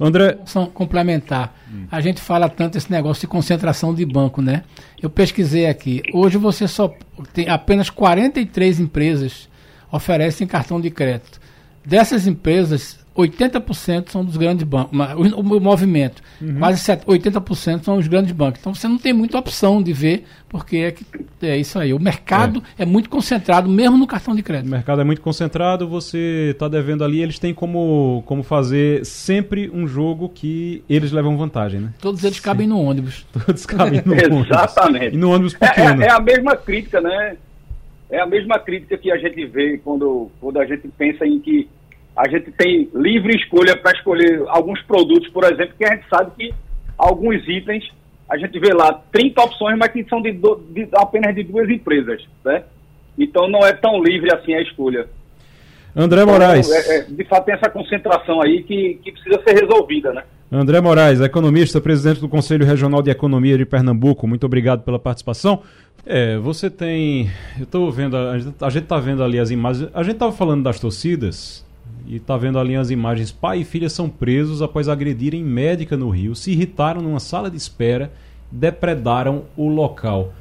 [0.00, 1.54] André, São complementar.
[1.92, 4.64] A gente fala tanto esse negócio de concentração de banco, né?
[5.02, 6.02] Eu pesquisei aqui.
[6.14, 6.94] Hoje você só
[7.34, 9.50] tem apenas 43 empresas
[9.92, 11.38] oferecem cartão de crédito.
[11.84, 14.98] Dessas empresas, 80% são dos grandes bancos.
[15.16, 16.22] O, o movimento,
[16.58, 18.60] quase set- 80% são os grandes bancos.
[18.60, 21.04] Então você não tem muita opção de ver, porque é, que,
[21.42, 21.92] é isso aí.
[21.94, 22.84] O mercado é.
[22.84, 24.70] muito concentrado, mesmo no cartão de o crédito.
[24.70, 29.86] mercado é muito concentrado, você está devendo ali, eles têm como, como fazer sempre um
[29.88, 31.88] jogo que eles levam vantagem, né?
[32.00, 33.26] Todos eles cabem no ônibus.
[33.46, 34.46] Todos cabem no ônibus.
[34.46, 35.14] Exatamente.
[35.14, 36.02] E no ônibus É, pequeno.
[36.02, 37.36] é- é a mesma crítica, né?
[38.08, 41.68] É a mesma crítica que a gente vê quando, quando a gente pensa em que
[42.16, 46.30] a gente tem livre escolha para escolher alguns produtos, por exemplo, que a gente sabe
[46.36, 46.54] que
[46.96, 47.84] alguns itens
[48.28, 51.68] a gente vê lá 30 opções, mas que são de, do- de- apenas de duas
[51.68, 52.64] empresas, né?
[53.18, 55.06] Então não é tão livre assim a escolha.
[55.94, 56.68] André Moraes.
[56.68, 60.22] Então, é- é, de fato tem essa concentração aí que, que precisa ser resolvida, né?
[60.52, 65.62] André Moraes, economista, presidente do Conselho Regional de Economia de Pernambuco, muito obrigado pela participação.
[66.04, 67.30] É, você tem.
[67.58, 69.88] Eu estou vendo, a gente- a gente está vendo ali as imagens.
[69.94, 71.65] A gente estava falando das torcidas
[72.06, 73.30] e está vendo ali as imagens.
[73.32, 77.56] Pai e filha são presos após agredirem médica no Rio, se irritaram numa sala de
[77.56, 78.12] espera,
[78.50, 80.32] depredaram o local.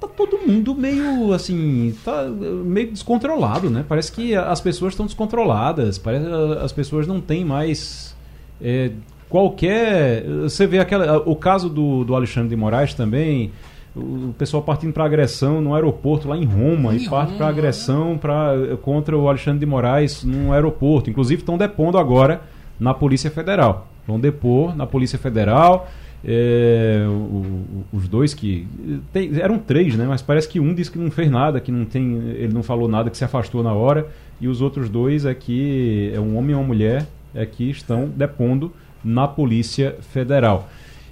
[0.00, 3.84] Tá todo mundo meio assim, tá meio descontrolado, né?
[3.88, 6.26] Parece que as pessoas estão descontroladas, parece
[6.62, 8.16] as pessoas não têm mais
[8.62, 8.92] é,
[9.28, 10.24] qualquer.
[10.42, 13.50] Você vê aquela, o caso do, do Alexandre de Moraes também,
[13.98, 18.16] o pessoal partindo para agressão no aeroporto lá em Roma Em e parte para agressão
[18.18, 21.10] pra, contra o Alexandre de Moraes no aeroporto.
[21.10, 22.40] Inclusive estão depondo agora
[22.78, 23.88] na Polícia Federal.
[24.06, 25.88] Vão depor na Polícia Federal.
[26.24, 28.66] é, o- o- os dois que.
[29.12, 30.04] tem- eram três, né?
[30.08, 32.16] Mas parece que um disse que não fez nada, que não tem.
[32.36, 34.04] Ele não falou nada, que se afastou na hora.
[34.40, 38.08] E os outros dois é que é um homem e uma mulher é que estão
[38.16, 38.72] depondo
[39.04, 40.68] na Polícia Federal.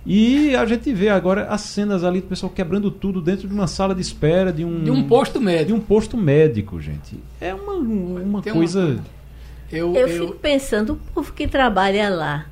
[0.07, 3.67] E a gente vê agora as cenas ali do pessoal quebrando tudo dentro de uma
[3.67, 5.77] sala de espera de um De um posto de médico.
[5.77, 7.19] um posto médico, gente.
[7.41, 9.01] É uma, uma Tem uma- coisa.
[9.73, 12.47] Eu, Eu, eu- fico pensando, o povo que trabalha lá,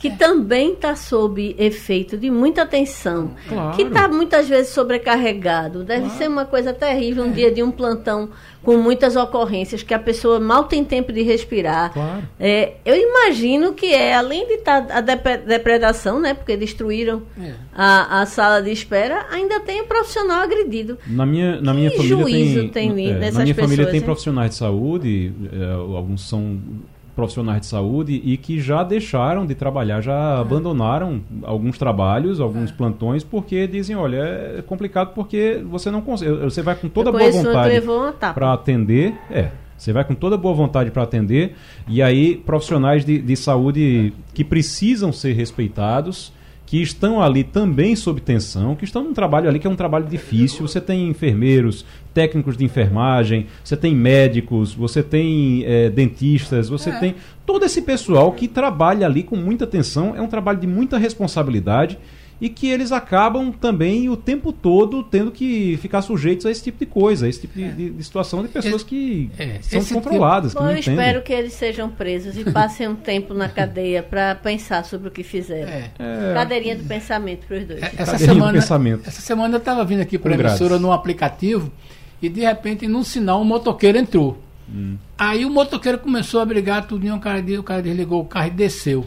[0.00, 3.76] que também está sob efeito de muita tensão, Claro.
[3.76, 5.84] que está muitas vezes sobrecarregado.
[5.84, 8.30] Deve ser uma coisa terrível um dia de um plantão
[8.62, 11.92] com muitas ocorrências, que a pessoa mal tem tempo de respirar.
[11.92, 12.22] Claro.
[12.38, 17.52] É, eu imagino que é, além de estar a depre- depredação, né, porque destruíram É.
[17.74, 20.98] a, a sala de espera, ainda tem o profissional agredido.
[21.06, 23.90] Na minha, na minha Que família juízo tem, tem é, nessas na minha família pessoas,
[23.90, 24.04] tem hein?
[24.04, 26.58] profissionais de saúde, é, alguns são
[27.20, 30.40] profissionais de saúde e que já deixaram de trabalhar, já Ah.
[30.40, 34.16] abandonaram alguns trabalhos, alguns plantões, porque dizem, olha,
[34.58, 37.74] é complicado porque você não consegue, você vai com toda boa vontade
[38.34, 41.54] para atender, é, você vai com toda boa vontade para atender,
[41.86, 46.32] e aí profissionais de, de saúde que precisam ser respeitados,
[46.70, 50.06] que estão ali também sob tensão, que estão num trabalho ali que é um trabalho
[50.06, 50.68] difícil.
[50.68, 57.16] Você tem enfermeiros, técnicos de enfermagem, você tem médicos, você tem eh, dentistas, você tem
[57.44, 60.14] todo esse pessoal que trabalha ali com muita tensão.
[60.14, 61.98] É um trabalho de muita responsabilidade
[62.40, 66.78] e que eles acabam também o tempo todo tendo que ficar sujeitos a esse tipo
[66.78, 69.92] de coisa, a esse tipo de, de- de situação de pessoas que É, são esse
[69.92, 70.94] descontroladas, que Bom, eu entendem.
[70.94, 75.10] espero que eles sejam presos e passem um tempo na cadeia para pensar sobre o
[75.10, 75.68] que fizeram.
[75.70, 75.90] É.
[76.34, 77.82] Cadeirinha do pensamento para os dois.
[77.82, 79.02] É, Essa Cadeirinha do semana, pensamento.
[79.06, 81.70] essa semana eu estava vindo aqui para a emissora num aplicativo
[82.22, 84.42] e de repente, num sinal, um motoqueiro entrou.
[84.72, 84.96] Hum.
[85.18, 88.50] Aí o motoqueiro começou a brigar, tudinho, o cara, o cara desligou o carro e
[88.50, 89.00] desceu.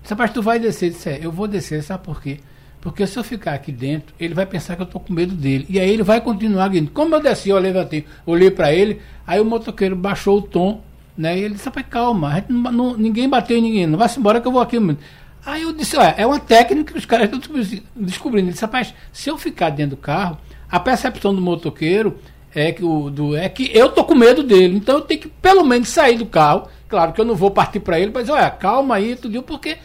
[0.00, 0.86] Disse, rapaz, tu vai descer?
[0.86, 2.38] Eu Disse, é, eu vou descer, sabe por quê?
[2.82, 5.64] Porque se eu ficar aqui dentro, ele vai pensar que eu tô com medo dele.
[5.70, 6.90] E aí ele vai continuar gritando.
[6.90, 10.82] Como eu desci, eu levantei, olhei para ele, aí o motoqueiro baixou o tom,
[11.16, 11.38] né?
[11.38, 14.48] E ele disse, rapaz, calma, não- não- ninguém bateu em ninguém, não vai-se embora que
[14.48, 14.80] eu vou aqui.
[14.80, 14.98] mesmo."
[15.46, 18.46] Aí eu disse, olha, é uma técnica que os caras estão descobri- descobrindo.
[18.46, 20.36] Ele disse, rapaz, se eu ficar dentro do carro,
[20.70, 22.18] a percepção do motoqueiro
[22.54, 24.76] é que, o, do, é que eu tô com medo dele.
[24.76, 26.66] Então eu tenho que pelo menos sair do carro.
[26.88, 29.78] Claro que eu não vou partir para ele, mas olha, calma aí, tudo, porque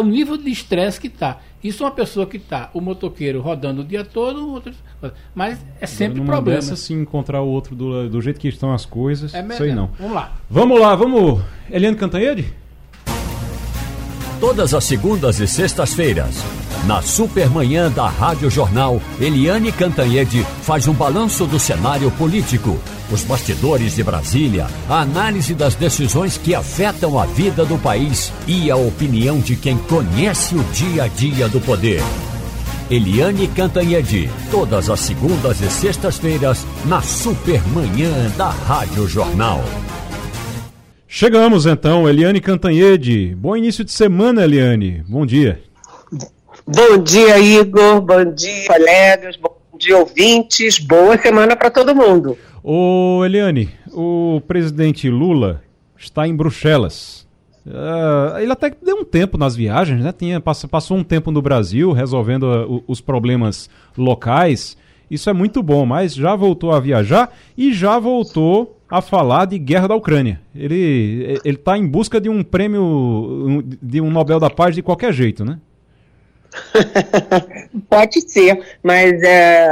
[0.00, 1.38] o nível de estresse que tá.
[1.62, 4.72] Isso é uma pessoa que tá, o motoqueiro rodando o dia todo, o outro,
[5.34, 6.60] mas é sempre Numa problema.
[6.60, 9.56] dessa, se encontrar o outro do, do jeito que estão as coisas, É mesmo.
[9.64, 9.88] sei não.
[9.98, 10.32] Vamos lá.
[10.50, 11.40] Vamos lá, vamos.
[11.70, 12.52] Eliane Cantanhede?
[14.44, 16.36] Todas as segundas e sextas-feiras.
[16.86, 22.78] Na Supermanhã da Rádio Jornal, Eliane Cantanhede faz um balanço do cenário político,
[23.10, 28.70] os bastidores de Brasília, a análise das decisões que afetam a vida do país e
[28.70, 32.02] a opinião de quem conhece o dia a dia do poder.
[32.90, 39.64] Eliane Cantanhede, todas as segundas e sextas-feiras, na Supermanhã da Rádio Jornal.
[41.16, 43.36] Chegamos então, Eliane Cantanhede.
[43.36, 45.00] Bom início de semana, Eliane.
[45.08, 45.62] Bom dia.
[46.66, 48.00] Bom dia, Igor.
[48.00, 49.36] Bom dia, colegas.
[49.36, 50.80] Bom dia, ouvintes.
[50.80, 52.36] Boa semana para todo mundo.
[52.64, 55.62] Ô, Eliane, o presidente Lula
[55.96, 57.28] está em Bruxelas.
[57.64, 60.10] Uh, ele até deu um tempo nas viagens, né?
[60.10, 64.76] Tinha, passou, passou um tempo no Brasil resolvendo uh, os problemas locais.
[65.08, 69.58] Isso é muito bom, mas já voltou a viajar e já voltou a falar de
[69.58, 70.40] guerra da Ucrânia.
[70.54, 75.12] Ele ele está em busca de um prêmio de um Nobel da Paz de qualquer
[75.12, 75.58] jeito, né?
[77.90, 79.66] Pode ser, mas é,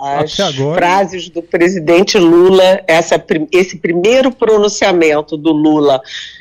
[0.00, 0.34] as
[0.74, 6.00] frases do presidente Lula, essa, esse primeiro pronunciamento do Lula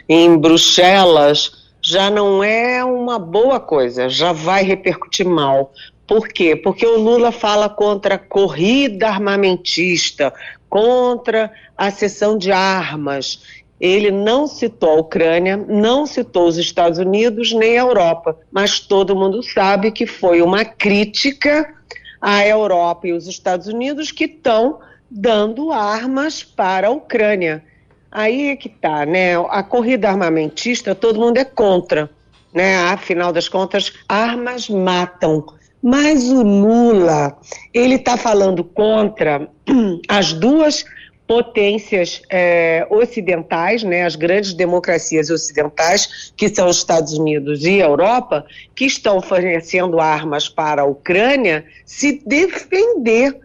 [0.10, 5.72] em Bruxelas já não é uma boa coisa, já vai repercutir mal.
[6.14, 6.56] Por quê?
[6.56, 10.32] Porque o Lula fala contra a corrida armamentista,
[10.70, 13.42] contra a cessão de armas.
[13.82, 19.16] Ele não citou a Ucrânia, não citou os Estados Unidos nem a Europa, mas todo
[19.16, 21.74] mundo sabe que foi uma crítica
[22.22, 27.64] à Europa e os Estados Unidos que estão dando armas para a Ucrânia.
[28.12, 29.36] Aí é que tá, né?
[29.50, 32.08] A corrida armamentista, todo mundo é contra,
[32.54, 32.76] né?
[32.92, 35.44] Afinal das contas, armas matam.
[35.84, 37.38] Mas o Lula,
[37.74, 39.50] ele está falando contra
[40.08, 40.86] as duas
[41.28, 47.86] potências é, ocidentais, né, as grandes democracias ocidentais, que são os Estados Unidos e a
[47.86, 53.38] Europa, que estão fornecendo armas para a Ucrânia se defender,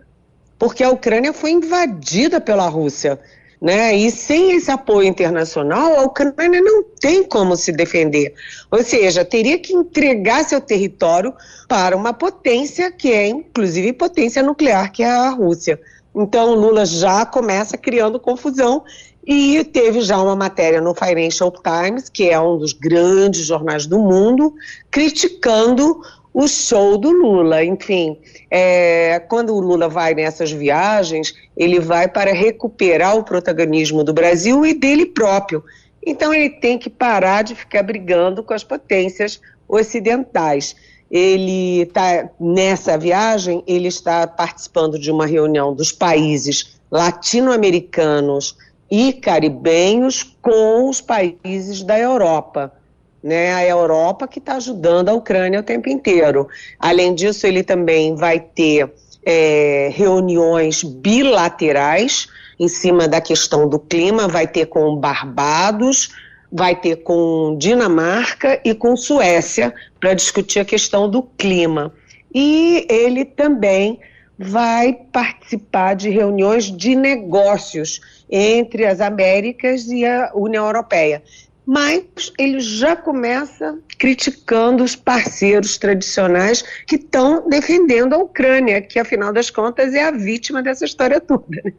[0.57, 3.19] porque a Ucrânia foi invadida pela Rússia.
[3.61, 3.97] Né?
[3.97, 8.33] E sem esse apoio internacional, a Ucrânia não tem como se defender.
[8.71, 11.35] Ou seja, teria que entregar seu território
[11.67, 15.81] para uma potência que é, inclusive, potência nuclear, que é a Rússia.
[16.15, 18.85] Então, Lula já começa criando confusão
[19.31, 23.99] e teve já uma matéria no Financial Times, que é um dos grandes jornais do
[23.99, 24.55] mundo,
[24.91, 26.01] criticando
[26.39, 27.65] o show do Lula.
[27.65, 28.17] Enfim,
[28.49, 34.65] é, quando o Lula vai nessas viagens, ele vai para recuperar o protagonismo do Brasil
[34.65, 35.65] e dele próprio.
[36.07, 40.77] Então ele tem que parar de ficar brigando com as potências ocidentais.
[41.11, 48.57] Ele está nessa viagem, ele está participando de uma reunião dos países latino-americanos
[48.89, 52.78] e caribenhos com os países da Europa
[53.23, 56.49] né, a Europa que está ajudando a Ucrânia o tempo inteiro.
[56.79, 58.91] Além disso, ele também vai ter
[59.25, 66.11] é, reuniões bilaterais em cima da questão do clima, vai ter com Barbados,
[66.51, 71.93] vai ter com Dinamarca e com Suécia para discutir a questão do clima.
[72.35, 74.01] E ele também
[74.39, 78.01] vai participar de reuniões de negócios
[78.31, 81.23] entre as Américas e a União Europeia
[81.69, 89.35] mas ele já começa criticando os parceiros tradicionais que estão defendendo a Ucrânia, que afinal
[89.35, 91.45] das contas é a vítima dessa história toda.
[91.63, 91.75] Né?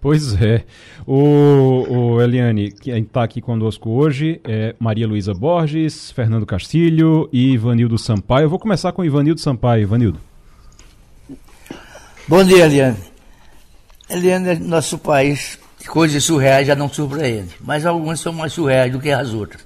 [0.00, 0.62] Pois é.
[1.04, 7.54] O, o Eliane, quem está aqui conosco hoje é Maria Luísa Borges, Fernando Castilho e
[7.54, 8.44] Ivanildo Sampaio.
[8.44, 9.82] Eu vou começar com Ivanildo Sampaio.
[9.82, 10.20] Ivanildo.
[12.28, 12.96] Bom dia, Eliane.
[14.08, 15.58] Eliane, nosso país
[15.88, 19.64] coisas surreais já não surpreendem, mas algumas são mais surreais do que as outras.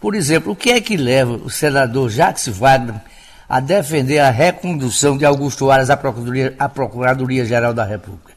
[0.00, 3.00] Por exemplo, o que é que leva o senador Jacques Wagner
[3.48, 8.32] a defender a recondução de Augusto Aras à Procuradoria-Geral Procuradoria da República?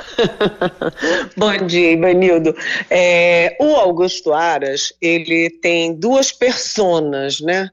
[1.36, 2.54] Bom dia, Ivanildo.
[2.88, 7.70] É, o Augusto Aras, ele tem duas personas, né?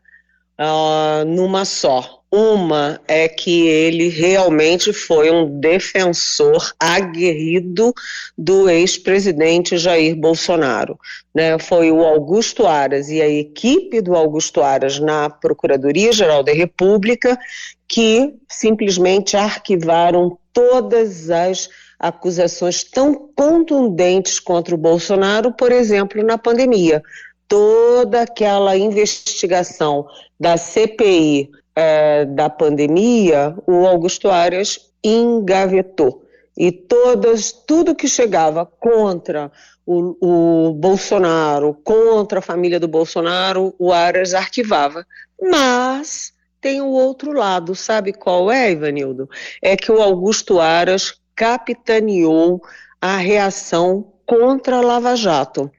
[0.60, 2.22] Uh, numa só.
[2.30, 7.94] Uma é que ele realmente foi um defensor aguerrido
[8.38, 11.00] do ex-presidente Jair Bolsonaro.
[11.34, 11.58] Né?
[11.58, 17.40] Foi o Augusto Aras e a equipe do Augusto Aras na Procuradoria-Geral da República
[17.88, 27.02] que simplesmente arquivaram todas as acusações tão contundentes contra o Bolsonaro, por exemplo, na pandemia.
[27.48, 30.06] Toda aquela investigação
[30.38, 31.50] da CPI
[31.80, 36.26] é, da pandemia, o Augusto Aras engavetou.
[36.58, 39.52] E todas, tudo que chegava contra
[39.86, 45.06] o, o, Bolsonaro, contra a família do Bolsonaro, o Aras arquivava.
[45.40, 49.30] Mas tem o outro lado, sabe qual é, Ivanildo?
[49.62, 52.60] É que o Augusto Aras capitaneou
[53.00, 55.72] a reação contra a Lava Jato.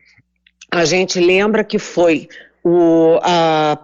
[0.71, 2.29] A gente lembra que foi
[2.65, 3.79] o, a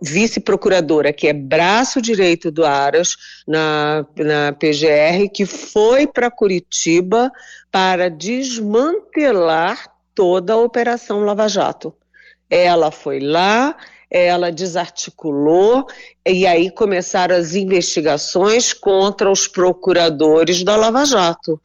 [0.00, 3.16] vice-procuradora, que é braço direito do Aras
[3.46, 7.30] na, na PGR, que foi para Curitiba
[7.70, 11.94] para desmantelar toda a Operação Lava Jato.
[12.50, 13.76] Ela foi lá,
[14.10, 15.86] ela desarticulou,
[16.26, 21.60] e aí começaram as investigações contra os procuradores da Lava Jato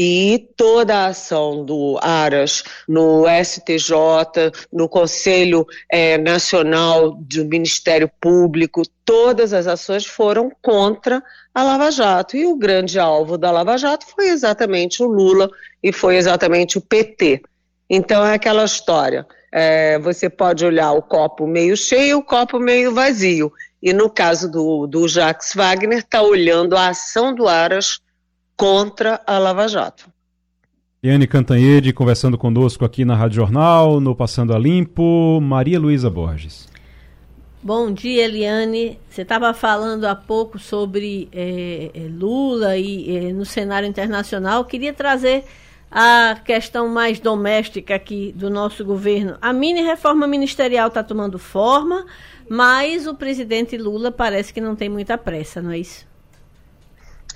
[0.00, 8.82] e toda a ação do Aras no STJ, no Conselho é, Nacional do Ministério Público,
[9.04, 11.20] todas as ações foram contra
[11.52, 12.36] a Lava Jato.
[12.36, 15.50] E o grande alvo da Lava Jato foi exatamente o Lula
[15.82, 17.42] e foi exatamente o PT.
[17.90, 19.26] Então é aquela história.
[19.50, 23.52] É, você pode olhar o copo meio cheio, o copo meio vazio.
[23.82, 28.00] E no caso do, do Jacques Wagner, está olhando a ação do Aras
[28.58, 30.10] contra a Lava Jato.
[31.00, 36.68] Iane Cantanhede conversando conosco aqui na Rádio Jornal, no Passando a Limpo, Maria Luísa Borges.
[37.62, 38.98] Bom dia, Eliane.
[39.08, 44.64] Você estava falando há pouco sobre é, Lula e é, no cenário internacional.
[44.64, 45.44] Queria trazer
[45.88, 49.38] a questão mais doméstica aqui do nosso governo.
[49.40, 52.04] A mini reforma ministerial está tomando forma,
[52.50, 56.07] mas o presidente Lula parece que não tem muita pressa, não é isso?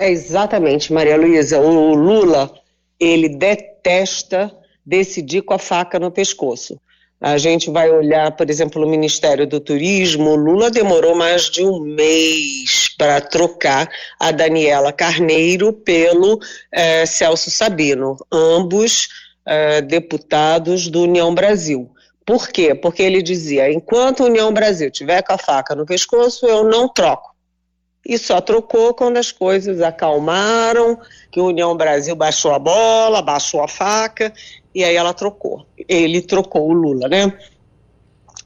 [0.02, 1.60] É exatamente, Maria Luísa.
[1.60, 2.52] O Lula,
[2.98, 4.52] ele detesta
[4.84, 6.76] decidir com a faca no pescoço.
[7.20, 10.30] A gente vai olhar, por exemplo, o Ministério do Turismo.
[10.30, 13.88] O Lula demorou mais de um mês para trocar
[14.18, 16.40] a Daniela Carneiro pelo
[16.72, 19.06] eh, Celso Sabino, ambos
[19.46, 21.88] eh, deputados do União Brasil.
[22.26, 22.74] Por quê?
[22.74, 26.88] Porque ele dizia: enquanto a União Brasil tiver com a faca no pescoço, eu não
[26.88, 27.31] troco
[28.04, 30.98] e só trocou quando as coisas acalmaram,
[31.30, 34.32] que a União Brasil baixou a bola, baixou a faca,
[34.74, 35.64] e aí ela trocou.
[35.88, 37.32] Ele trocou o Lula, né?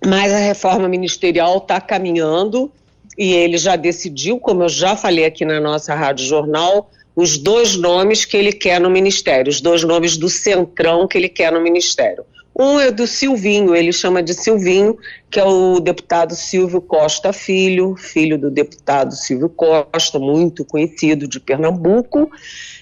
[0.04, 2.70] Mas a reforma ministerial está caminhando
[3.16, 7.76] e ele já decidiu, como eu já falei aqui na nossa Rádio Jornal, os dois
[7.76, 11.62] nomes que ele quer no ministério, os dois nomes do centrão que ele quer no
[11.62, 12.26] ministério.
[12.58, 14.96] Um é do Silvinho, ele chama de Silvinho,
[15.30, 21.38] que é o deputado Silvio Costa Filho, filho do deputado Silvio Costa, muito conhecido de
[21.38, 22.30] Pernambuco.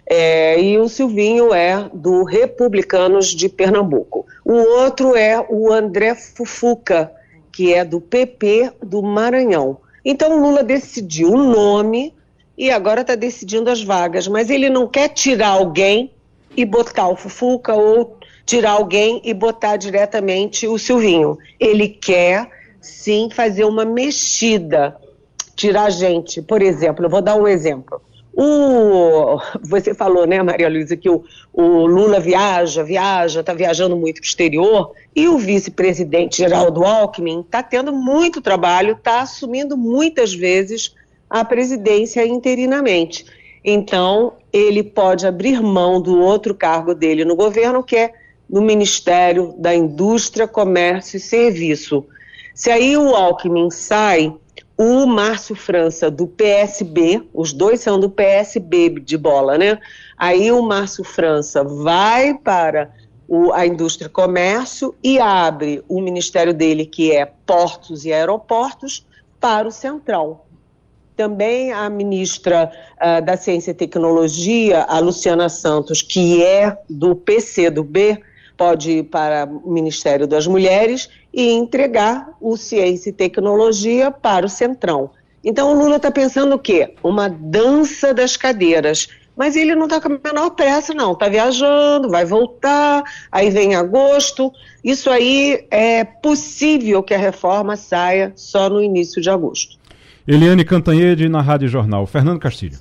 [0.06, 4.24] É, e o Silvinho é do Republicanos de Pernambuco.
[4.44, 7.10] O outro é o André Fufuca,
[7.50, 9.78] que é do PP do Maranhão.
[10.04, 12.14] Então o Lula decidiu o nome
[12.56, 16.12] e agora está decidindo as vagas, mas ele não quer tirar alguém
[16.56, 21.38] e botar o Fufuca ou tirar alguém e botar diretamente o Silvinho.
[21.58, 24.96] Ele quer, sim, fazer uma mexida,
[25.56, 26.42] tirar gente.
[26.42, 28.00] Por exemplo, eu vou dar um exemplo.
[28.36, 31.22] O, você falou, né, Maria Luísa, que o,
[31.52, 37.42] o Lula viaja, viaja, está viajando muito para o exterior, e o vice-presidente Geraldo Alckmin
[37.42, 40.96] está tendo muito trabalho, está assumindo muitas vezes
[41.30, 43.24] a presidência interinamente.
[43.64, 48.12] Então, ele pode abrir mão do outro cargo dele no governo, que é
[48.48, 52.06] no Ministério da Indústria, Comércio e Serviço.
[52.54, 54.32] Se aí o Alckmin sai,
[54.76, 59.78] o Márcio França do PSB, os dois são do PSB de bola, né?
[60.16, 62.92] Aí o Márcio França vai para
[63.28, 69.06] o, a Indústria e Comércio e abre o ministério dele, que é Portos e Aeroportos,
[69.40, 70.46] para o Central.
[71.16, 78.20] Também a ministra uh, da Ciência e Tecnologia, a Luciana Santos, que é do PCdoB,
[78.56, 84.48] pode ir para o Ministério das Mulheres e entregar o Ciência e Tecnologia para o
[84.48, 85.10] Centrão.
[85.44, 86.94] Então o Lula está pensando o quê?
[87.02, 89.08] Uma dança das cadeiras.
[89.36, 91.12] Mas ele não está com a menor pressa, não.
[91.12, 94.52] Está viajando, vai voltar, aí vem agosto.
[94.82, 99.76] Isso aí é possível que a reforma saia só no início de agosto.
[100.26, 102.06] Eliane Cantanhede na Rádio Jornal.
[102.06, 102.78] Fernando Castilho.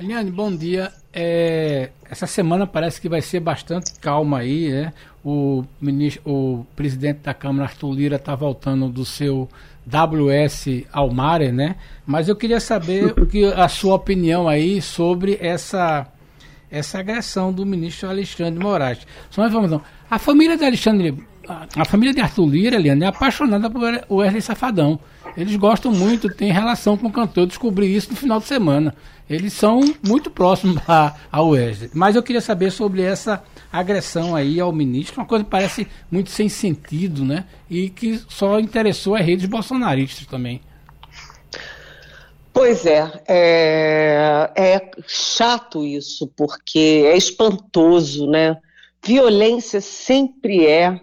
[0.00, 0.90] Eliane, bom dia.
[1.12, 4.92] É, essa semana parece que vai ser bastante calma aí, né?
[5.24, 9.48] O, ministro, o presidente da Câmara, Arthur Lira, está voltando do seu
[9.86, 11.76] WS Almare, né?
[12.06, 16.06] Mas eu queria saber o que a sua opinião aí sobre essa
[16.70, 19.06] essa agressão do ministro Alexandre Moraes.
[19.30, 19.82] Só uma informação.
[20.10, 21.14] A família de Alexandre
[21.48, 24.98] a, família de Arthur Lira, Eliane, é apaixonada por Wesley Safadão.
[25.36, 27.44] Eles gostam muito, tem relação com o cantor.
[27.44, 28.94] Eu descobri isso no final de semana.
[29.28, 31.90] Eles são muito próximos a, ao Wesley.
[31.94, 36.30] Mas eu queria saber sobre essa agressão aí ao ministro, uma coisa que parece muito
[36.30, 37.46] sem sentido, né?
[37.70, 40.60] E que só interessou as redes bolsonaristas também.
[42.52, 48.58] Pois é, é, é chato isso, porque é espantoso, né?
[49.02, 51.00] Violência sempre é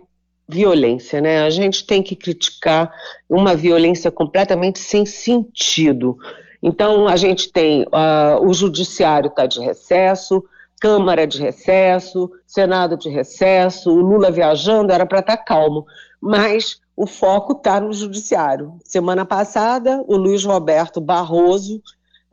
[0.49, 1.43] violência, né?
[1.43, 2.91] A gente tem que criticar
[3.29, 6.17] uma violência completamente sem sentido.
[6.61, 10.43] Então, a gente tem uh, o judiciário está de recesso,
[10.81, 15.85] Câmara de recesso, Senado de recesso, o Lula viajando, era para estar tá calmo.
[16.21, 18.77] Mas o foco está no judiciário.
[18.85, 21.81] Semana passada, o Luiz Roberto Barroso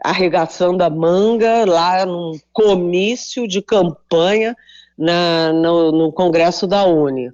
[0.03, 4.55] arregaçando a manga lá num comício de campanha
[4.97, 7.33] na, no, no Congresso da Uni.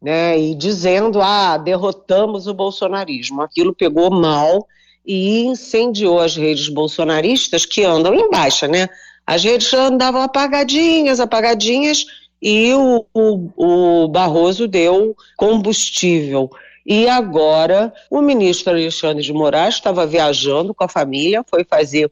[0.00, 3.40] Né, e dizendo, ah, derrotamos o bolsonarismo.
[3.42, 4.66] Aquilo pegou mal
[5.04, 8.88] e incendiou as redes bolsonaristas que andam em baixa, né?
[9.26, 12.04] As redes andavam apagadinhas, apagadinhas,
[12.40, 16.50] e o, o, o Barroso deu combustível.
[16.84, 22.10] E agora o ministro Alexandre de Moraes estava viajando com a família, foi fazer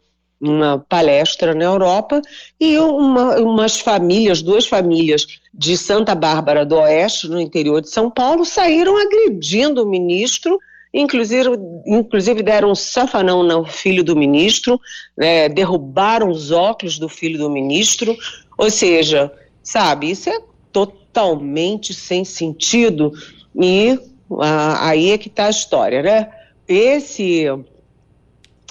[0.49, 2.20] uma palestra na Europa
[2.61, 8.11] e uma, umas famílias, duas famílias de Santa Bárbara do Oeste, no interior de São
[8.11, 10.59] Paulo, saíram agredindo o ministro,
[10.92, 11.51] inclusive,
[11.86, 14.80] inclusive deram um safanão no filho do ministro,
[15.16, 18.16] né, derrubaram os óculos do filho do ministro,
[18.59, 19.32] ou seja,
[19.62, 20.38] sabe, isso é
[20.72, 23.12] totalmente sem sentido
[23.57, 23.99] e
[24.40, 26.30] ah, aí é que está a história, né?
[26.66, 27.45] Esse,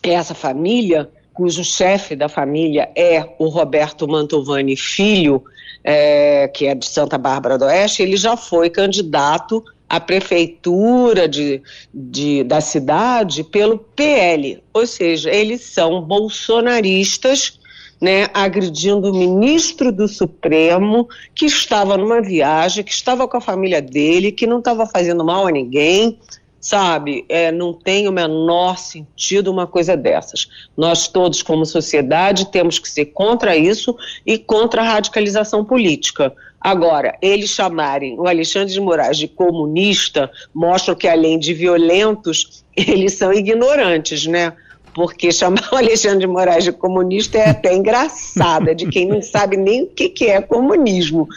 [0.01, 5.43] essa família, cujo chefe da família é o Roberto Mantovani Filho,
[5.83, 11.61] é, que é de Santa Bárbara do Oeste, ele já foi candidato à prefeitura de,
[11.93, 17.59] de, da cidade pelo PL, ou seja, eles são bolsonaristas
[18.03, 23.81] né, agredindo o ministro do Supremo, que estava numa viagem, que estava com a família
[23.81, 26.19] dele, que não estava fazendo mal a ninguém,
[26.63, 27.25] sabe?
[27.27, 30.47] É, não tem o menor sentido uma coisa dessas.
[30.77, 33.95] Nós todos, como sociedade, temos que ser contra isso
[34.25, 36.33] e contra a radicalização política.
[36.61, 43.13] Agora, eles chamarem o Alexandre de Moraes de comunista mostra que, além de violentos, eles
[43.15, 44.53] são ignorantes, né?
[44.95, 49.21] porque chamar o Alexandre de Moraes de comunista é até engraçado, é de quem não
[49.23, 51.27] sabe nem o que, que é comunismo.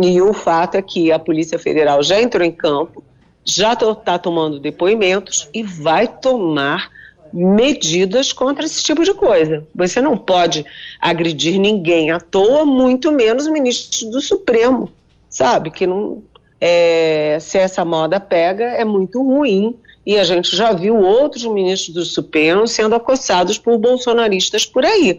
[0.00, 3.02] E o fato é que a Polícia Federal já entrou em campo,
[3.44, 6.90] já está tomando depoimentos e vai tomar
[7.32, 9.66] medidas contra esse tipo de coisa.
[9.74, 10.64] Você não pode
[11.00, 14.90] agredir ninguém à toa, muito menos o ministro do Supremo,
[15.28, 15.70] sabe?
[15.70, 16.22] Que não,
[16.60, 19.76] é, se essa moda pega, é muito ruim
[20.06, 25.18] e a gente já viu outros ministros do Supremo sendo acossados por bolsonaristas por aí.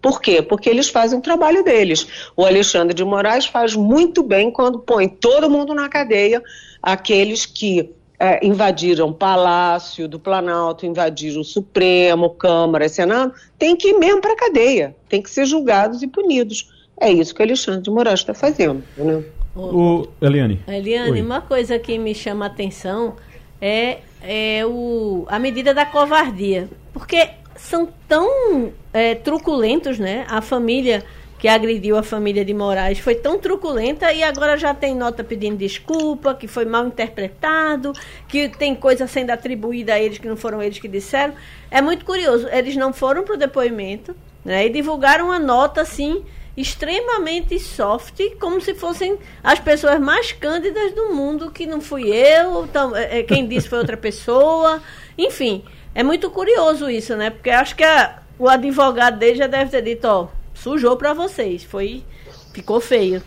[0.00, 0.40] Por quê?
[0.40, 2.06] Porque eles fazem o trabalho deles.
[2.36, 6.42] O Alexandre de Moraes faz muito bem quando põe todo mundo na cadeia,
[6.82, 13.88] aqueles que é, invadiram o Palácio do Planalto, invadiram o Supremo, Câmara, Senado, tem que
[13.88, 16.70] ir mesmo para a cadeia, tem que ser julgados e punidos.
[17.00, 18.84] É isso que o Alexandre de Moraes está fazendo.
[18.96, 19.24] Né?
[19.56, 20.60] O, Eliane.
[20.68, 21.22] Eliane, Oi.
[21.22, 23.16] uma coisa que me chama a atenção
[23.60, 26.68] é, é o, a medida da covardia.
[26.92, 27.30] Porque
[27.62, 30.26] são tão é, truculentos, né?
[30.28, 31.04] A família
[31.38, 35.56] que agrediu a família de Moraes foi tão truculenta e agora já tem nota pedindo
[35.56, 37.94] desculpa, que foi mal interpretado,
[38.28, 41.32] que tem coisa sendo atribuída a eles que não foram eles que disseram.
[41.70, 42.46] É muito curioso.
[42.48, 46.22] Eles não foram para o depoimento né, e divulgaram uma nota assim
[46.56, 52.64] extremamente soft, como se fossem as pessoas mais cândidas do mundo, que não fui eu,
[52.64, 54.82] então, é, quem disse foi outra pessoa.
[55.16, 57.30] Enfim, é muito curioso isso, né?
[57.30, 61.64] Porque acho que a, o advogado dele já deve ter dito, ó, sujou para vocês,
[61.64, 62.04] foi
[62.52, 63.22] ficou feio.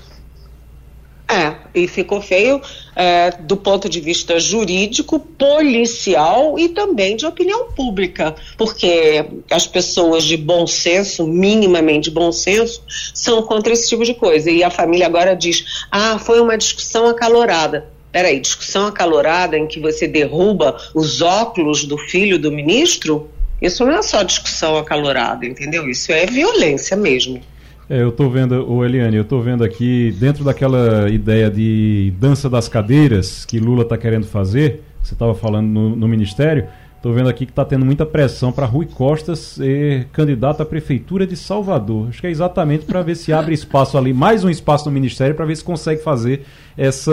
[1.28, 2.61] É, e ficou feio
[2.95, 10.26] é, do ponto de vista jurídico, policial e também de opinião pública, porque as pessoas
[10.26, 12.84] de bom senso, minimamente bom senso,
[13.14, 14.51] são contra esse tipo de coisa.
[14.51, 17.93] E a família agora diz: ah, foi uma discussão acalorada.
[18.14, 23.28] Peraí, discussão acalorada em que você derruba os óculos do filho do ministro?
[23.59, 25.89] Isso não é só discussão acalorada, entendeu?
[25.89, 27.41] Isso é violência mesmo.
[27.89, 32.47] É, eu estou vendo, o Eliane, eu estou vendo aqui, dentro daquela ideia de dança
[32.47, 36.68] das cadeiras que Lula está querendo fazer, você estava falando no, no, Ministério,
[37.04, 41.28] Estou vendo aqui que está tendo muita pressão para Rui Costa ser candidato à Prefeitura
[41.28, 42.08] de Salvador.
[42.08, 45.36] Acho que é exatamente para ver se abre espaço ali, mais um espaço no Ministério,
[45.36, 46.45] para ver se consegue fazer
[46.78, 47.12] essa,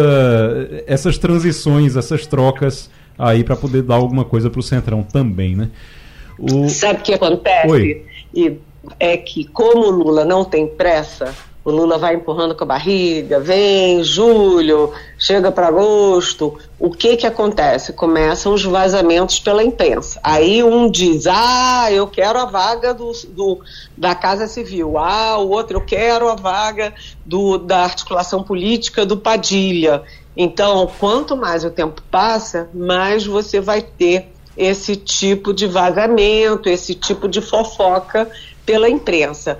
[0.87, 2.89] essas transições, essas trocas
[3.19, 5.69] aí para poder dar alguma coisa para o Centrão também, né?
[6.39, 6.69] O...
[6.69, 7.67] Sabe o que acontece?
[7.67, 8.07] Oi.
[8.33, 8.59] E
[9.01, 13.39] é que como o Lula não tem pressa, o Lula vai empurrando com a barriga,
[13.39, 16.59] vem julho, chega para agosto.
[16.79, 17.93] O que que acontece?
[17.93, 20.19] Começam os vazamentos pela imprensa.
[20.23, 23.61] Aí um diz: Ah, eu quero a vaga do, do
[23.97, 24.97] da Casa Civil.
[24.97, 26.95] Ah, o outro, eu quero a vaga
[27.27, 30.03] do, da articulação política do Padilha.
[30.35, 36.95] Então, quanto mais o tempo passa, mais você vai ter esse tipo de vazamento, esse
[36.95, 38.31] tipo de fofoca
[38.65, 39.59] pela imprensa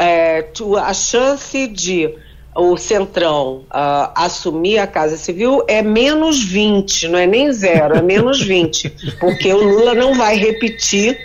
[0.00, 0.48] é,
[0.82, 2.14] a chance de
[2.56, 8.02] o Centrão uh, assumir a Casa Civil é menos 20, não é nem zero, é
[8.02, 11.18] menos 20, porque o Lula não vai repetir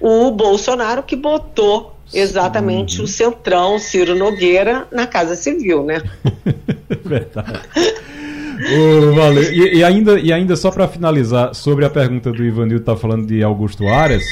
[0.00, 3.04] o Bolsonaro que botou exatamente uhum.
[3.04, 6.02] o Centrão, Ciro Nogueira, na Casa Civil, né?
[7.04, 7.60] Verdade.
[8.60, 9.52] oh, valeu.
[9.52, 13.26] E, e, ainda, e ainda só para finalizar, sobre a pergunta do Ivanildo tá falando
[13.26, 14.24] de Augusto Aras,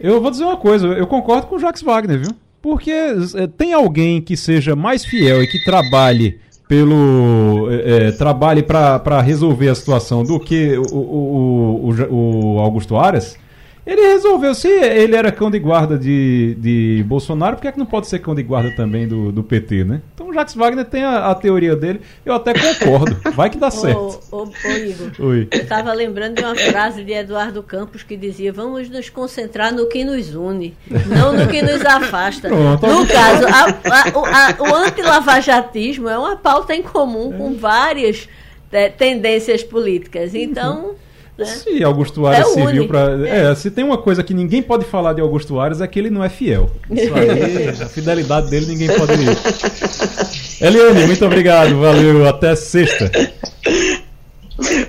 [0.00, 2.34] eu vou dizer uma coisa, eu concordo com o Jacques Wagner, viu?
[2.62, 6.38] Porque é, tem alguém que seja mais fiel e que trabalhe
[6.68, 13.36] pelo é, trabalhe para resolver a situação do que o, o, o, o Augusto Aras?
[13.84, 17.78] Ele resolveu, se ele era cão de guarda de, de Bolsonaro, por que, é que
[17.78, 20.00] não pode ser cão de guarda também do, do PT, né?
[20.14, 23.72] Então o Jacques Wagner tem a, a teoria dele, eu até concordo, vai que dá
[23.72, 24.20] certo.
[24.30, 25.48] Ô, ô, ô Igor, Oi.
[25.50, 29.88] eu estava lembrando de uma frase de Eduardo Campos que dizia: vamos nos concentrar no
[29.88, 30.76] que nos une,
[31.08, 32.48] não no que nos afasta.
[32.48, 38.28] Pronto, no caso, a, a, o antilavajatismo é uma pauta em comum com várias
[38.70, 40.36] é, tendências políticas.
[40.36, 40.94] Então.
[41.36, 41.46] Né?
[41.46, 43.26] Se Augusto Aras é serviu para.
[43.26, 43.50] É.
[43.50, 43.54] é.
[43.54, 46.22] se tem uma coisa que ninguém pode falar de Augusto Aras é que ele não
[46.22, 46.70] é fiel.
[46.90, 50.66] Isso aí, a fidelidade dele ninguém pode ir.
[50.66, 53.10] Eliane, muito obrigado, valeu, até sexta.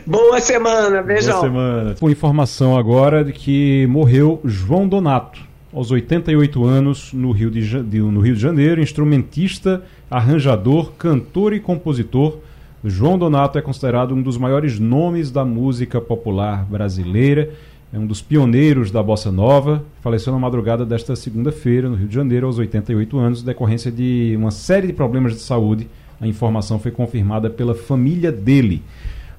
[0.06, 1.40] Boa semana, beijão.
[1.40, 1.96] Boa semana.
[2.00, 5.40] Com informação agora de que morreu João Donato,
[5.74, 9.82] aos 88 anos, no Rio de, no Rio de Janeiro, instrumentista,
[10.12, 12.40] arranjador, cantor e compositor
[12.86, 17.52] João Donato é considerado um dos maiores nomes da música popular brasileira,
[17.94, 19.86] é um dos pioneiros da bossa nova.
[20.02, 24.52] Faleceu na madrugada desta segunda-feira, no Rio de Janeiro, aos 88 anos, decorrência de uma
[24.52, 25.88] série de problemas de saúde.
[26.20, 28.82] A informação foi confirmada pela família dele.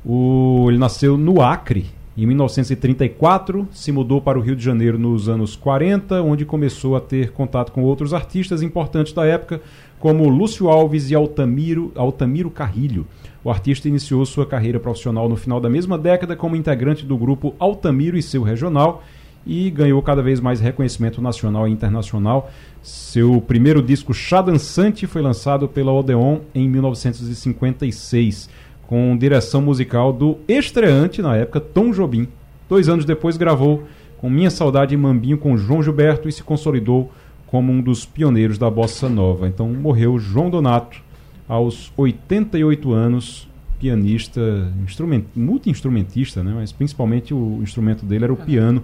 [0.07, 1.87] O, ele nasceu no Acre,
[2.17, 7.01] em 1934, se mudou para o Rio de Janeiro nos anos 40, onde começou a
[7.01, 9.61] ter contato com outros artistas importantes da época,
[9.99, 13.05] como Lúcio Alves e Altamiro, Altamiro Carrilho.
[13.45, 17.55] O artista iniciou sua carreira profissional no final da mesma década como integrante do grupo
[17.59, 19.05] Altamiro e seu regional
[19.47, 22.51] e ganhou cada vez mais reconhecimento nacional e internacional.
[22.83, 28.49] Seu primeiro disco Chá Dançante foi lançado pela Odeon em 1956,
[28.87, 32.27] com direção musical do estreante na época Tom Jobim.
[32.67, 33.85] Dois anos depois gravou
[34.17, 37.13] com Minha Saudade e Mambinho com João Gilberto e se consolidou
[37.47, 39.47] como um dos pioneiros da bossa nova.
[39.47, 41.04] Então morreu João Donato
[41.49, 44.41] aos 88 anos, pianista,
[44.83, 46.53] instrument, multi-instrumentista, né?
[46.55, 48.83] mas principalmente o instrumento dele era o piano.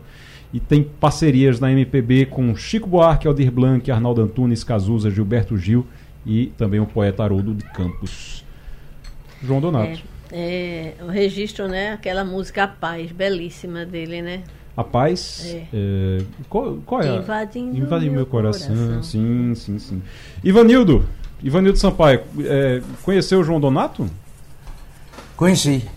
[0.53, 5.87] E tem parcerias na MPB com Chico Buarque, Aldir Blanc, Arnaldo Antunes, Cazuza, Gilberto Gil
[6.27, 8.45] e também o poeta Haroldo de Campos.
[9.43, 10.03] João Donato.
[10.33, 11.93] É, é, o registro, né?
[11.93, 14.43] Aquela música A Paz, belíssima dele, né?
[14.77, 15.47] A Paz.
[15.47, 15.67] É.
[15.73, 17.17] É, qual, qual, é?
[17.17, 18.75] Invadindo, Invadindo meu, coração.
[18.75, 19.03] coração.
[19.03, 20.03] Sim, sim, sim.
[20.43, 21.07] Ivanildo,
[21.43, 24.09] Ivanildo Sampaio, é, conheceu o João Donato?
[25.37, 25.89] Conheci.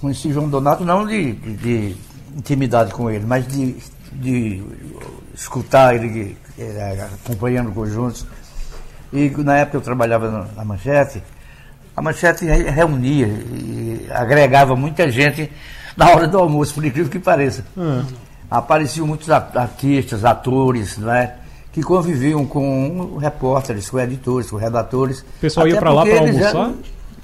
[0.00, 1.96] Conheci João Donato não de, de, de
[2.36, 3.76] intimidade com ele, mas de,
[4.12, 4.62] de
[5.34, 8.26] escutar ele é, acompanhando conjuntos.
[9.12, 11.22] E na época eu trabalhava na Manchete,
[11.96, 15.50] a Manchete reunia e agregava muita gente
[15.96, 17.64] na hora do almoço, por incrível que pareça.
[17.76, 18.04] Hum.
[18.50, 21.36] Apareciam muitos artistas, atores, não é?
[21.76, 25.20] Que conviviam com repórteres, com editores, com redatores.
[25.20, 26.72] O pessoal ia para lá para almoçar?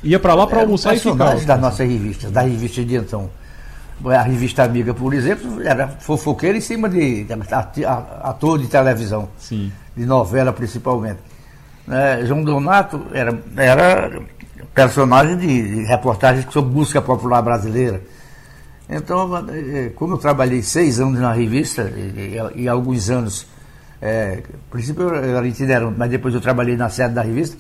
[0.04, 1.36] ia para lá para almoçar e ficar.
[1.36, 3.30] das nossas revistas, da revista de então.
[4.04, 7.26] A revista Amiga, por exemplo, era fofoqueira em cima de,
[8.22, 9.72] ator de televisão, Sim.
[9.96, 11.20] de novela principalmente.
[11.90, 14.20] É, João Donato era, era
[14.74, 18.02] personagem de, de reportagens sobre busca popular brasileira.
[18.86, 23.50] Então, é, como eu trabalhei seis anos na revista e, e, e alguns anos
[24.02, 27.56] é, a princípio eu era itinerante, mas depois eu trabalhei na sede da revista.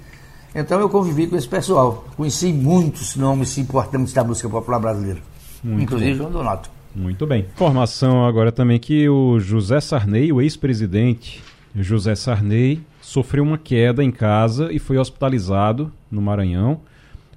[0.52, 2.04] Então eu convivi com esse pessoal.
[2.16, 5.20] Conheci muitos nomes importantes da música popular brasileira.
[5.62, 6.16] Muito inclusive bom.
[6.16, 6.68] João Donato.
[6.94, 7.46] Muito bem.
[7.54, 11.40] Informação agora também que o José Sarney, o ex-presidente
[11.76, 16.80] José Sarney, sofreu uma queda em casa e foi hospitalizado no Maranhão.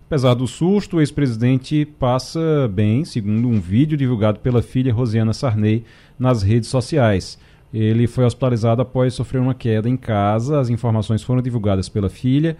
[0.07, 5.85] Apesar do susto, o ex-presidente passa bem, segundo um vídeo divulgado pela filha Rosiana Sarney
[6.17, 7.37] nas redes sociais.
[7.75, 10.61] Ele foi hospitalizado após sofrer uma queda em casa.
[10.61, 12.55] As informações foram divulgadas pela filha.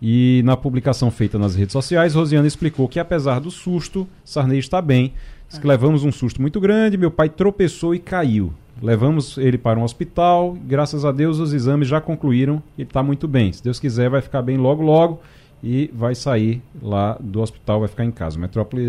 [0.00, 4.82] E na publicação feita nas redes sociais, Rosiana explicou que, apesar do susto, Sarney está
[4.82, 5.14] bem.
[5.48, 8.52] Diz que levamos um susto muito grande, meu pai tropeçou e caiu.
[8.82, 13.26] Levamos ele para um hospital, graças a Deus os exames já concluíram, ele está muito
[13.26, 13.50] bem.
[13.50, 15.20] Se Deus quiser, vai ficar bem logo, logo
[15.62, 18.38] e vai sair lá do hospital, vai ficar em casa.
[18.38, 18.84] Metrópole,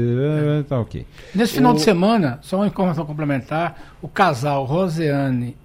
[0.59, 0.63] é.
[0.63, 1.05] tá ok.
[1.33, 1.75] Nesse final o...
[1.75, 5.55] de semana, só uma informação complementar, o casal Roseane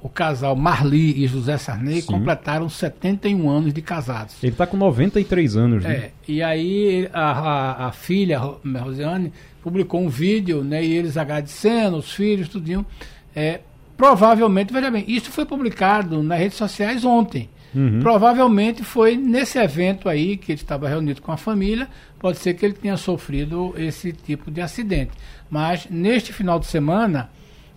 [0.00, 2.06] o casal Marli e José Sarney Sim.
[2.06, 4.36] completaram 71 anos de casados.
[4.42, 5.92] Ele está com 93 anos, né?
[5.92, 9.32] É, e aí a, a, a filha, Rosiane,
[9.62, 12.86] publicou um vídeo, né, e eles agradecendo, os filhos, tudinho.
[13.34, 13.60] É,
[13.96, 17.48] provavelmente, veja bem, isso foi publicado nas redes sociais ontem.
[17.74, 18.00] Uhum.
[18.00, 21.88] Provavelmente foi nesse evento aí que ele estava reunido com a família,
[22.18, 25.12] pode ser que ele tenha sofrido esse tipo de acidente.
[25.50, 27.30] Mas neste final de semana,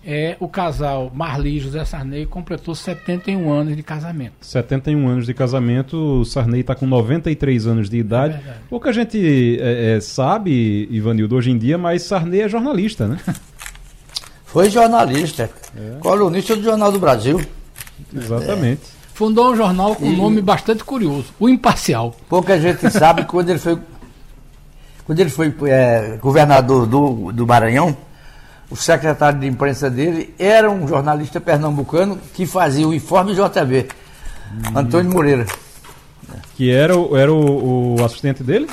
[0.06, 4.34] é, o casal Marli e José Sarney completou 71 anos de casamento.
[4.42, 8.36] 71 anos de casamento, o Sarney está com 93 anos de idade.
[8.36, 13.18] É Pouca gente é, é, sabe, Ivanildo, hoje em dia, mas Sarney é jornalista, né?
[14.46, 16.00] Foi jornalista, é.
[16.00, 17.40] colunista do Jornal do Brasil.
[18.14, 18.82] Exatamente.
[19.14, 22.16] Fundou um jornal com um nome bastante curioso, o Imparcial.
[22.30, 23.78] Pouca gente sabe quando ele foi,
[25.06, 27.96] quando ele foi é, governador do, do Maranhão,
[28.70, 33.88] o secretário de imprensa dele era um jornalista pernambucano que fazia o informe JB,
[34.54, 34.78] hum.
[34.80, 35.46] Antônio Moreira.
[36.56, 38.70] Que era, o, era o, o, assistente dele?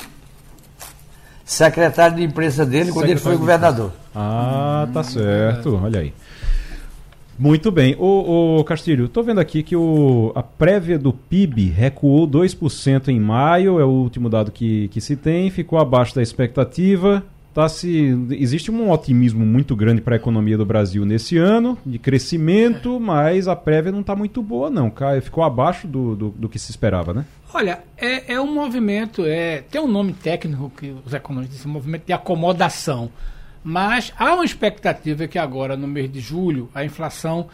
[1.44, 3.90] Secretário de imprensa dele quando ele foi governador.
[4.14, 5.80] Ah, tá certo.
[5.82, 6.14] Olha aí.
[7.38, 7.94] Muito bem.
[7.98, 13.20] Ô, ô Castilho, estou vendo aqui que o, a prévia do PIB recuou 2% em
[13.20, 17.24] maio, é o último dado que, que se tem, ficou abaixo da expectativa
[17.58, 21.98] tá se existe um otimismo muito grande para a economia do Brasil nesse ano de
[21.98, 26.56] crescimento, mas a prévia não está muito boa não, ficou abaixo do, do, do, que
[26.56, 27.24] se esperava, né?
[27.52, 31.74] Olha, é, é um movimento, é tem um nome técnico que os economistas dizem, um
[31.74, 33.10] movimento de acomodação,
[33.68, 37.48] mas há uma expectativa que agora no mês de julho a inflação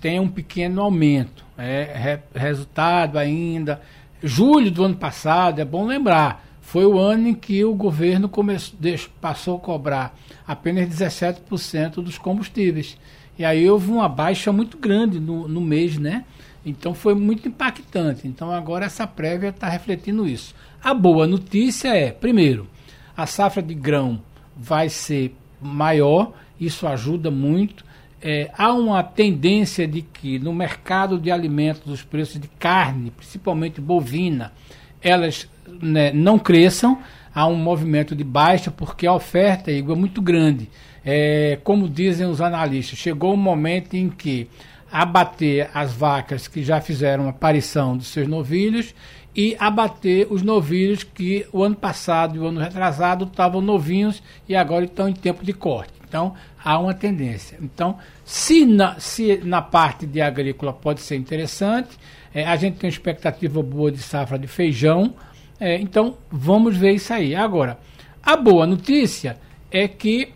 [0.00, 3.80] tenha um pequeno aumento, é re, resultado ainda
[4.20, 8.76] julho do ano passado é bom lembrar foi o ano em que o governo começou,
[9.20, 12.98] passou a cobrar apenas 17% dos combustíveis.
[13.38, 16.24] E aí houve uma baixa muito grande no, no mês, né?
[16.64, 18.28] Então foi muito impactante.
[18.28, 20.54] Então agora essa prévia está refletindo isso.
[20.82, 22.68] A boa notícia é, primeiro,
[23.16, 24.20] a safra de grão
[24.56, 27.84] vai ser maior, isso ajuda muito.
[28.22, 33.80] É, há uma tendência de que no mercado de alimentos os preços de carne, principalmente
[33.80, 34.52] bovina,
[35.00, 35.48] elas
[35.80, 36.98] né, não cresçam,
[37.34, 40.68] há um movimento de baixa, porque a oferta é muito grande.
[41.04, 44.48] É, como dizem os analistas, chegou um momento em que
[44.92, 48.94] abater as vacas que já fizeram aparição dos seus novilhos
[49.34, 54.56] e abater os novilhos que o ano passado e o ano retrasado estavam novinhos e
[54.56, 55.92] agora estão em tempo de corte.
[56.06, 57.56] Então, há uma tendência.
[57.62, 61.96] Então, se na, se na parte de agrícola pode ser interessante,
[62.34, 65.14] é, a gente tem uma expectativa boa de safra de feijão,
[65.60, 67.34] é, então, vamos ver isso aí.
[67.34, 67.78] Agora,
[68.22, 69.38] a boa notícia
[69.70, 70.30] é que,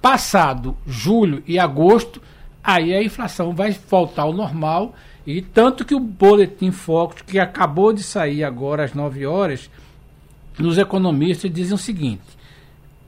[0.00, 2.20] passado julho e agosto,
[2.64, 4.94] aí a inflação vai voltar ao normal.
[5.26, 9.68] E tanto que o Boletim Focus, que acabou de sair agora às 9 horas,
[10.58, 12.22] nos economistas dizem o seguinte: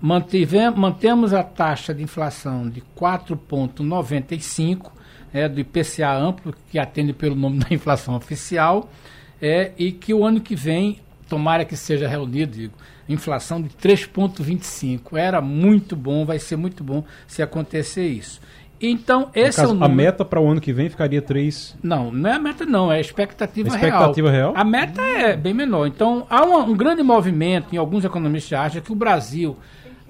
[0.00, 4.90] mantemos a taxa de inflação de 4,95,
[5.32, 8.90] é, do IPCA amplo, que atende pelo nome da inflação oficial,
[9.40, 12.74] é, e que o ano que vem tomara que seja reunido, digo,
[13.08, 15.16] inflação de 3,25.
[15.16, 18.40] Era muito bom, vai ser muito bom se acontecer isso.
[18.80, 19.92] Então, esse caso, é o número...
[19.92, 21.76] A meta para o ano que vem ficaria 3.
[21.82, 24.52] Não, não é a meta, não, é a expectativa, a expectativa real.
[24.52, 24.60] real.
[24.60, 25.86] A meta é bem menor.
[25.86, 29.56] Então, há uma, um grande movimento, em alguns economistas acham que o Brasil,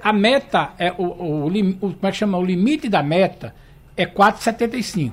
[0.02, 2.36] a meta, é o, o, o, como é que chama?
[2.36, 3.54] O limite da meta
[3.96, 5.12] é 4,75.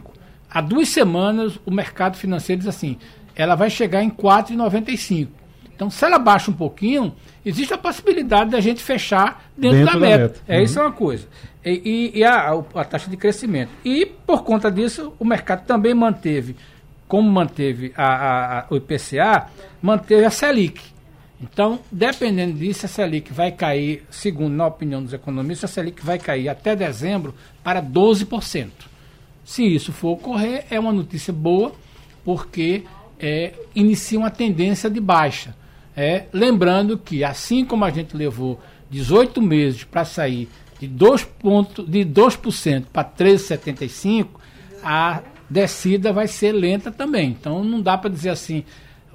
[0.50, 2.98] Há duas semanas, o mercado financeiro diz assim:
[3.36, 5.28] ela vai chegar em 4,95.
[5.76, 7.14] Então, se ela baixa um pouquinho,
[7.46, 10.18] existe a possibilidade da gente fechar dentro, dentro da, meta.
[10.18, 10.42] da, meta.
[10.48, 10.64] É, uhum.
[10.64, 11.28] Isso é uma coisa.
[11.66, 13.72] E, e, e a, a, taxa de crescimento.
[13.84, 16.56] E, por conta disso, o mercado também manteve,
[17.08, 19.48] como manteve a, a, o IPCA,
[19.82, 20.80] manteve a Selic.
[21.42, 26.20] Então, dependendo disso, a Selic vai cair, segundo na opinião dos economistas, a Selic vai
[26.20, 27.34] cair até dezembro
[27.64, 28.70] para 12%.
[29.44, 31.74] Se isso for ocorrer, é uma notícia boa,
[32.24, 32.84] porque
[33.20, 35.56] é, inicia uma tendência de baixa.
[35.96, 38.60] É, lembrando que, assim como a gente levou
[38.90, 40.48] 18 meses para sair
[40.80, 42.36] de 2%, ponto, de 2
[42.92, 44.28] para 13,75%,
[44.84, 47.30] a descida vai ser lenta também.
[47.30, 48.64] Então não dá para dizer assim,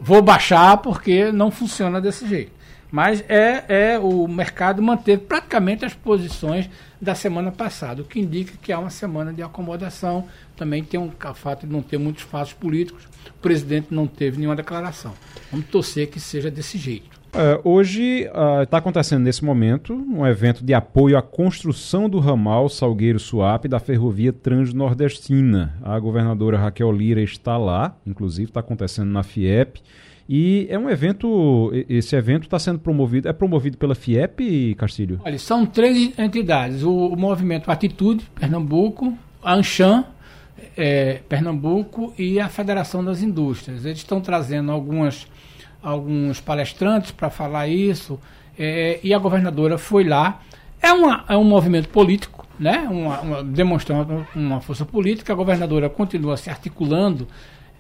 [0.01, 2.53] vou baixar porque não funciona desse jeito.
[2.91, 6.69] Mas é, é o mercado manter praticamente as posições
[7.01, 10.27] da semana passada, o que indica que há uma semana de acomodação.
[10.57, 14.57] Também tem um fato de não ter muitos fatos políticos, o presidente não teve nenhuma
[14.57, 15.15] declaração.
[15.53, 17.20] Vamos torcer que seja desse jeito.
[17.32, 18.23] Uh, hoje
[18.62, 23.69] está uh, acontecendo nesse momento um evento de apoio à construção do ramal Salgueiro Suape
[23.69, 25.77] da ferrovia Transnordestina.
[25.82, 29.81] A governadora Raquel Lira está lá, inclusive está acontecendo na FIEP.
[30.28, 35.20] E é um evento, esse evento está sendo promovido, é promovido pela FIEP, Castilho?
[35.24, 40.05] Olha, são três entidades, o, o movimento Atitude, Pernambuco, a Anchan,
[40.77, 43.85] é, Pernambuco e a Federação das Indústrias.
[43.85, 45.27] Eles estão trazendo algumas,
[45.82, 48.19] alguns palestrantes para falar isso,
[48.59, 50.40] é, e a governadora foi lá.
[50.82, 52.86] É, uma, é um movimento político, né?
[52.90, 57.28] uma, uma, demonstrando uma força política, a governadora continua se articulando.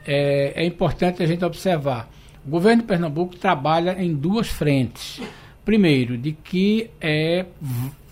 [0.06, 2.08] É, é importante a gente observar
[2.46, 5.20] o governo de Pernambuco trabalha em duas frentes.
[5.64, 7.46] Primeiro, de que é,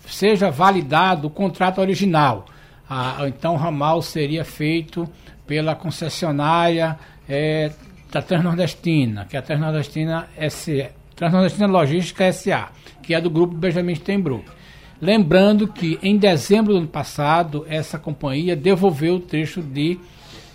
[0.07, 2.45] seja validado o contrato original.
[2.87, 5.09] Ah, então, o ramal seria feito
[5.47, 6.97] pela concessionária
[7.27, 7.71] é,
[8.11, 12.69] da Transnordestina, que é a Transnordestina, S, Transnordestina Logística SA,
[13.03, 14.45] que é do grupo Benjamin Steinbrück.
[15.01, 19.97] Lembrando que em dezembro do ano passado, essa companhia devolveu o trecho de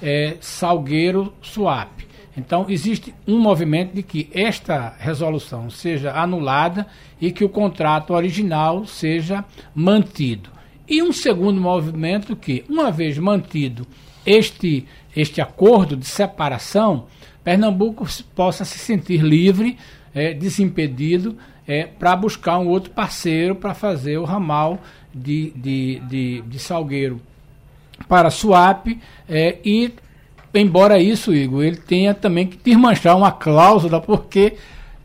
[0.02, 2.06] é, Salgueiro Suape.
[2.36, 6.86] Então, existe um movimento de que esta resolução seja anulada
[7.20, 9.44] e que o contrato original seja
[9.74, 10.50] mantido.
[10.86, 13.86] E um segundo movimento que, uma vez mantido
[14.26, 14.84] este,
[15.16, 17.06] este acordo de separação,
[17.44, 19.76] Pernambuco possa se sentir livre,
[20.14, 21.36] é, desimpedido,
[21.68, 24.80] é, para buscar um outro parceiro para fazer o ramal
[25.14, 27.20] de, de, de, de Salgueiro
[28.08, 28.98] para Suape
[29.28, 29.92] é, e
[30.54, 34.54] embora isso, Igor, ele tenha também que desmanchar uma cláusula, porque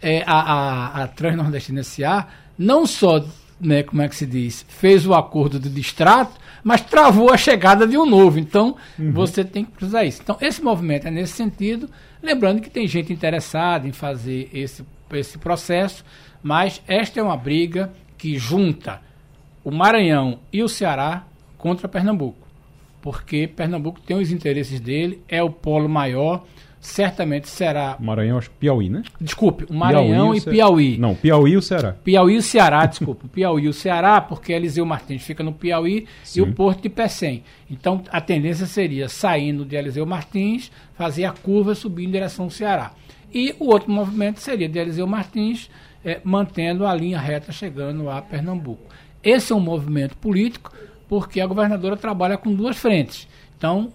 [0.01, 2.27] é, a, a, a Transnordestina S.A.
[2.57, 3.25] não só,
[3.59, 7.87] né, como é que se diz, fez o acordo do distrato, mas travou a chegada
[7.87, 8.37] de um novo.
[8.37, 9.11] Então, uhum.
[9.11, 10.21] você tem que cruzar isso.
[10.21, 11.89] Então, esse movimento é nesse sentido,
[12.21, 16.03] lembrando que tem gente interessada em fazer esse, esse processo,
[16.41, 19.01] mas esta é uma briga que junta
[19.63, 21.25] o Maranhão e o Ceará
[21.57, 22.47] contra Pernambuco.
[23.01, 26.45] Porque Pernambuco tem os interesses dele, é o polo maior,
[26.79, 27.97] certamente será.
[27.99, 29.03] Maranhão, acho que Piauí, né?
[29.19, 30.97] Desculpe, o Maranhão Piauí, e Piauí.
[30.97, 31.95] Não, Piauí e o Ceará.
[32.03, 33.27] Piauí e o Ceará, desculpa.
[33.31, 36.39] Piauí e o Ceará, porque Eliseu Martins fica no Piauí Sim.
[36.39, 37.43] e o Porto de Pecém.
[37.69, 42.51] Então a tendência seria, saindo de Eliseu Martins, fazer a curva subir em direção ao
[42.51, 42.93] Ceará.
[43.33, 45.69] E o outro movimento seria de Eliseu Martins,
[46.03, 48.83] eh, mantendo a linha reta chegando a Pernambuco.
[49.23, 50.71] Esse é um movimento político
[51.09, 53.27] porque a governadora trabalha com duas frentes.
[53.59, 53.91] Então,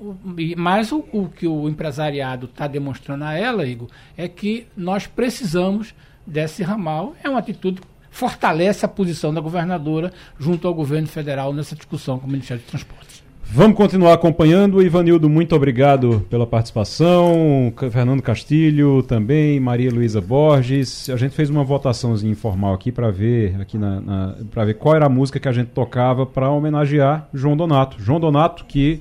[0.59, 5.95] mais o, o que o empresariado está demonstrando a ela, Igor, é que nós precisamos
[6.27, 7.15] desse ramal.
[7.25, 12.19] É uma atitude que fortalece a posição da governadora junto ao governo federal nessa discussão
[12.19, 13.25] com o Ministério de Transportes.
[13.47, 14.83] Vamos continuar acompanhando.
[14.83, 17.73] Ivanildo, muito obrigado pela participação.
[17.91, 21.09] Fernando Castilho também, Maria Luísa Borges.
[21.09, 24.95] A gente fez uma votaçãozinha informal aqui para ver aqui na, na para ver qual
[24.95, 27.97] era a música que a gente tocava para homenagear João Donato.
[27.99, 29.01] João Donato que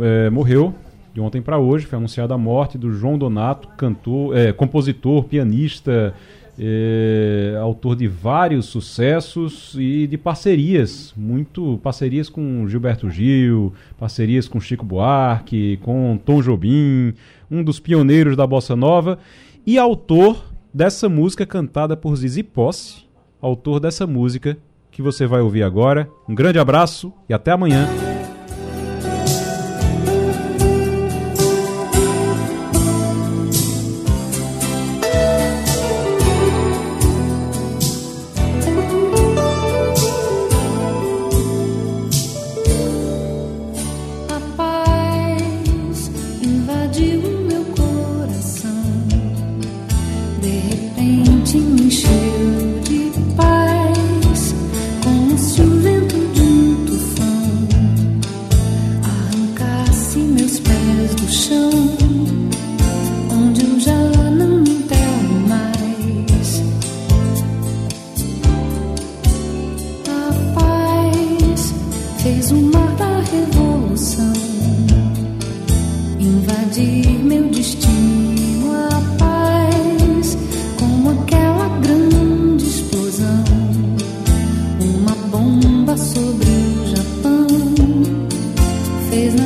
[0.00, 0.74] é, morreu
[1.14, 6.12] de ontem para hoje, foi anunciada a morte do João Donato, cantor, é, compositor, pianista,
[6.58, 14.60] é, autor de vários sucessos e de parcerias, muito parcerias com Gilberto Gil, parcerias com
[14.60, 17.14] Chico Buarque, com Tom Jobim,
[17.48, 19.18] um dos pioneiros da bossa nova
[19.64, 23.04] e autor dessa música cantada por Zizi Posse,
[23.40, 24.56] autor dessa música
[24.90, 26.08] que você vai ouvir agora.
[26.28, 28.13] Um grande abraço e até amanhã.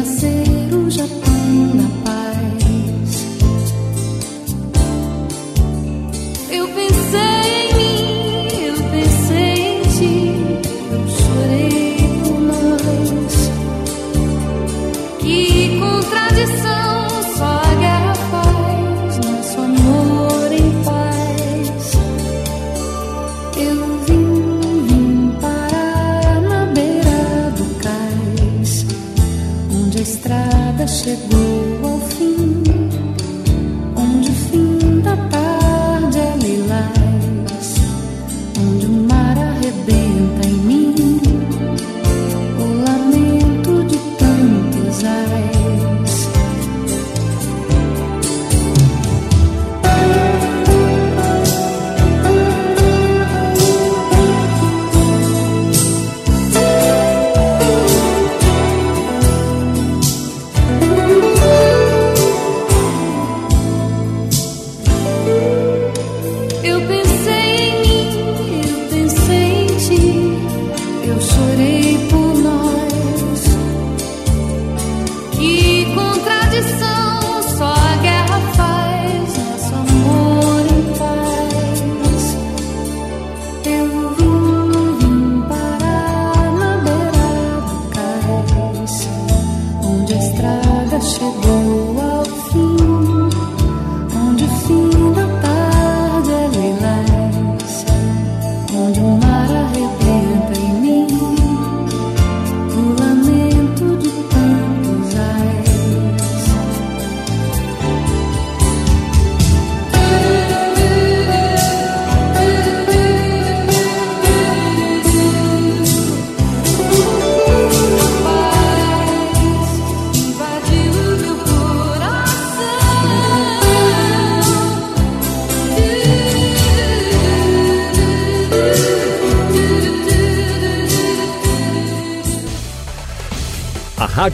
[0.08, 1.37] ser o Japão.